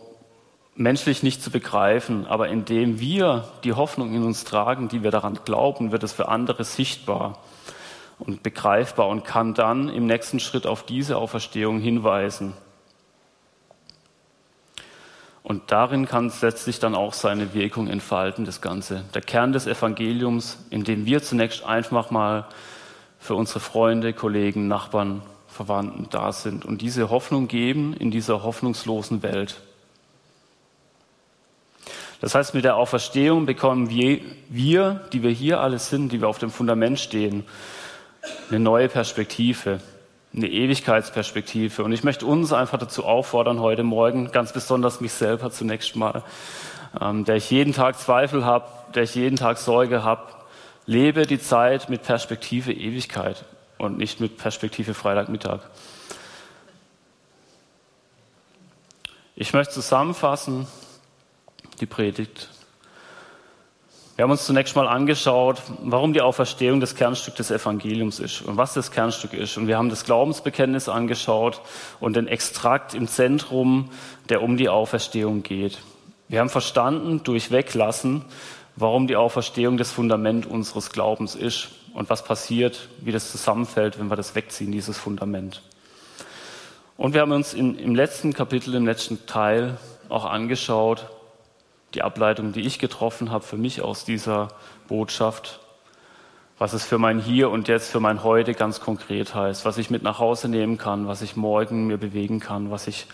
menschlich 0.75 1.23
nicht 1.23 1.43
zu 1.43 1.51
begreifen, 1.51 2.27
aber 2.27 2.49
indem 2.49 3.01
wir 3.01 3.49
die 3.65 3.75
Hoffnung 3.75 4.15
in 4.15 4.23
uns 4.23 4.45
tragen, 4.45 4.89
die 4.89 5.03
wir 5.03 5.11
daran 5.11 5.39
glauben, 5.45 5.93
wird 5.93 6.03
es 6.03 6.13
für 6.13 6.29
andere 6.29 6.65
sichtbar 6.65 7.39
und 8.19 8.43
begreifbar 8.43 9.09
und 9.09 9.25
kann 9.25 9.55
dann 9.55 9.89
im 9.89 10.07
nächsten 10.07 10.41
Schritt 10.41 10.67
auf 10.67 10.85
diese 10.85 11.17
Auferstehung 11.17 11.81
hinweisen. 11.81 12.55
Und 15.43 15.73
darin 15.73 16.07
kann 16.07 16.27
es 16.27 16.43
letztlich 16.43 16.79
dann 16.79 16.95
auch 16.95 17.13
seine 17.13 17.55
Wirkung 17.55 17.89
entfalten, 17.89 18.45
das 18.45 18.61
Ganze. 18.61 19.05
Der 19.15 19.23
Kern 19.23 19.53
des 19.53 19.67
Evangeliums, 19.67 20.59
in 20.71 20.85
dem 20.85 21.07
wir 21.07 21.23
zunächst 21.23 21.65
einfach 21.65 22.11
mal 22.11 22.47
für 23.21 23.35
unsere 23.35 23.61
Freunde, 23.61 24.13
Kollegen, 24.13 24.67
Nachbarn, 24.67 25.23
Verwandten 25.47 26.07
da 26.11 26.33
sind 26.33 26.65
und 26.65 26.81
diese 26.81 27.11
Hoffnung 27.11 27.47
geben 27.47 27.95
in 27.95 28.11
dieser 28.11 28.43
hoffnungslosen 28.43 29.23
Welt. 29.23 29.61
Das 32.21 32.35
heißt, 32.35 32.55
mit 32.55 32.65
der 32.65 32.77
Auferstehung 32.77 33.47
bekommen 33.47 33.91
wir, 33.91 34.21
wir, 34.49 35.01
die 35.13 35.23
wir 35.23 35.31
hier 35.31 35.61
alle 35.61 35.79
sind, 35.79 36.13
die 36.13 36.21
wir 36.21 36.29
auf 36.29 36.39
dem 36.39 36.51
Fundament 36.51 37.01
stehen, 37.01 37.45
eine 38.49 38.61
neue 38.61 38.89
Perspektive, 38.89 39.81
eine 40.35 40.49
Ewigkeitsperspektive. 40.49 41.83
Und 41.83 41.93
ich 41.93 42.05
möchte 42.05 42.27
uns 42.27 42.53
einfach 42.53 42.79
dazu 42.79 43.05
auffordern, 43.05 43.61
heute 43.61 43.83
Morgen, 43.83 44.31
ganz 44.33 44.53
besonders 44.53 45.01
mich 45.01 45.13
selber 45.13 45.51
zunächst 45.51 45.97
mal, 45.97 46.23
ähm, 47.01 47.25
der 47.25 47.37
ich 47.37 47.51
jeden 47.51 47.73
Tag 47.73 47.99
Zweifel 47.99 48.45
habe, 48.45 48.67
der 48.95 49.05
ich 49.05 49.15
jeden 49.15 49.37
Tag 49.37 49.59
Sorge 49.59 50.05
habe, 50.05 50.23
lebe 50.91 51.25
die 51.25 51.39
Zeit 51.39 51.89
mit 51.89 52.03
Perspektive 52.03 52.73
Ewigkeit 52.73 53.45
und 53.79 53.97
nicht 53.97 54.19
mit 54.19 54.39
Perspektive 54.39 54.93
Freitagmittag. 54.93 55.61
Ich 59.37 59.53
möchte 59.53 59.75
zusammenfassen 59.75 60.67
die 61.79 61.87
Predigt. 61.87 62.49
Wir 64.17 64.25
haben 64.25 64.33
uns 64.33 64.45
zunächst 64.45 64.75
mal 64.75 64.89
angeschaut, 64.89 65.63
warum 65.79 66.13
die 66.13 66.23
Auferstehung 66.23 66.81
das 66.81 66.97
Kernstück 66.97 67.37
des 67.37 67.53
Evangeliums 67.53 68.19
ist 68.19 68.43
und 68.43 68.57
was 68.57 68.75
das 68.75 68.91
Kernstück 68.91 69.33
ist. 69.33 69.57
Und 69.59 69.69
wir 69.69 69.79
haben 69.79 69.91
das 69.91 70.05
Glaubensbekenntnis 70.05 70.89
angeschaut 70.89 71.61
und 72.01 72.17
den 72.17 72.27
Extrakt 72.27 72.95
im 72.95 73.07
Zentrum, 73.07 73.91
der 74.29 74.43
um 74.43 74.57
die 74.57 74.69
Auferstehung 74.69 75.45
geht. 75.45 75.79
Wir 76.27 76.41
haben 76.41 76.49
verstanden, 76.49 77.23
durch 77.23 77.51
Weglassen, 77.53 78.25
warum 78.81 79.07
die 79.07 79.17
Auferstehung 79.17 79.77
das 79.77 79.91
Fundament 79.91 80.47
unseres 80.47 80.91
Glaubens 80.91 81.35
ist 81.35 81.69
und 81.95 82.11
was 82.11 82.25
passiert, 82.25 82.89
wie 83.01 83.13
das 83.13 83.31
zusammenfällt, 83.31 83.99
wenn 83.99 84.09
wir 84.09 84.17
das 84.17 84.35
wegziehen, 84.35 84.73
dieses 84.73 84.99
Fundament. 84.99 85.63
Und 86.97 87.15
wir 87.15 87.23
haben 87.23 87.33
uns 87.33 87.55
in, 87.55 87.79
im 87.79 87.95
letzten 87.95 88.33
Kapitel, 88.33 88.75
im 88.75 88.87
letzten 88.87 89.27
Teil 89.27 89.79
auch 90.09 90.25
angeschaut, 90.25 91.07
die 91.95 92.03
Ableitung, 92.03 92.53
die 92.53 92.61
ich 92.61 92.79
getroffen 92.79 93.31
habe 93.31 93.45
für 93.45 93.57
mich 93.57 93.83
aus 93.83 94.05
dieser 94.05 94.49
Botschaft, 94.87 95.61
was 96.59 96.73
es 96.75 96.85
für 96.85 96.99
mein 96.99 97.19
Hier 97.19 97.51
und 97.51 97.69
Jetzt, 97.69 97.91
für 97.91 98.01
mein 98.01 98.23
Heute 98.23 98.53
ganz 98.53 98.81
konkret 98.81 99.35
heißt, 99.35 99.65
was 99.65 99.79
ich 99.79 99.91
mit 99.91 100.03
nach 100.03 100.19
Hause 100.19 100.49
nehmen 100.49 100.77
kann, 100.77 101.09
was 101.09 101.23
ich 101.23 101.37
morgen 101.37 101.87
mir 101.87 101.97
bewegen 101.97 102.39
kann, 102.39 102.71
was 102.71 102.87
ich 102.87 103.07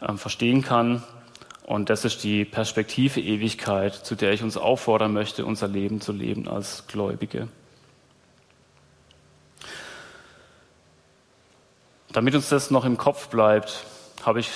äh, 0.00 0.14
verstehen 0.14 0.62
kann. 0.62 1.02
Und 1.66 1.90
das 1.90 2.04
ist 2.04 2.22
die 2.22 2.44
Perspektive 2.44 3.20
Ewigkeit, 3.20 3.92
zu 3.92 4.14
der 4.14 4.32
ich 4.32 4.44
uns 4.44 4.56
auffordern 4.56 5.12
möchte, 5.12 5.44
unser 5.44 5.66
Leben 5.66 6.00
zu 6.00 6.12
leben 6.12 6.46
als 6.46 6.86
Gläubige. 6.86 7.48
Damit 12.12 12.36
uns 12.36 12.48
das 12.48 12.70
noch 12.70 12.84
im 12.84 12.96
Kopf 12.96 13.28
bleibt, 13.28 13.84
habe 14.22 14.38
ich 14.38 14.48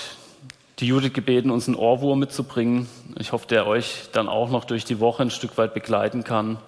die 0.79 0.87
Judith 0.87 1.11
gebeten, 1.11 1.51
uns 1.51 1.67
einen 1.67 1.75
Ohrwurm 1.75 2.17
mitzubringen. 2.17 2.87
Ich 3.19 3.33
hoffe, 3.33 3.45
der 3.45 3.67
euch 3.67 4.07
dann 4.13 4.29
auch 4.29 4.49
noch 4.49 4.63
durch 4.63 4.85
die 4.85 5.01
Woche 5.01 5.23
ein 5.23 5.31
Stück 5.31 5.57
weit 5.57 5.73
begleiten 5.73 6.23
kann. 6.23 6.59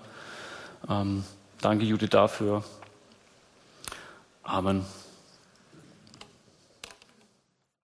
Ähm, 0.90 1.24
danke, 1.62 1.86
Judith, 1.86 2.10
dafür. 2.10 2.66
Amen. 4.44 4.86